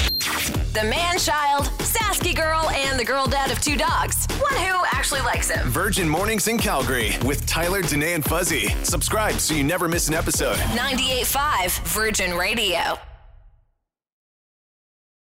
The 0.76 0.84
man 0.84 1.18
child, 1.18 1.64
Sasky 1.78 2.36
girl, 2.36 2.68
and 2.68 3.00
the 3.00 3.04
girl 3.04 3.26
dad 3.26 3.50
of 3.50 3.58
two 3.62 3.76
dogs. 3.76 4.26
One 4.38 4.52
who 4.52 4.84
actually 4.92 5.22
likes 5.22 5.48
him. 5.48 5.66
Virgin 5.68 6.06
Mornings 6.06 6.48
in 6.48 6.58
Calgary 6.58 7.12
with 7.24 7.46
Tyler, 7.46 7.80
Danae, 7.80 8.12
and 8.12 8.22
Fuzzy. 8.22 8.68
Subscribe 8.82 9.36
so 9.36 9.54
you 9.54 9.64
never 9.64 9.88
miss 9.88 10.08
an 10.08 10.14
episode. 10.14 10.58
98.5 10.76 11.78
Virgin 11.86 12.36
Radio. 12.36 12.98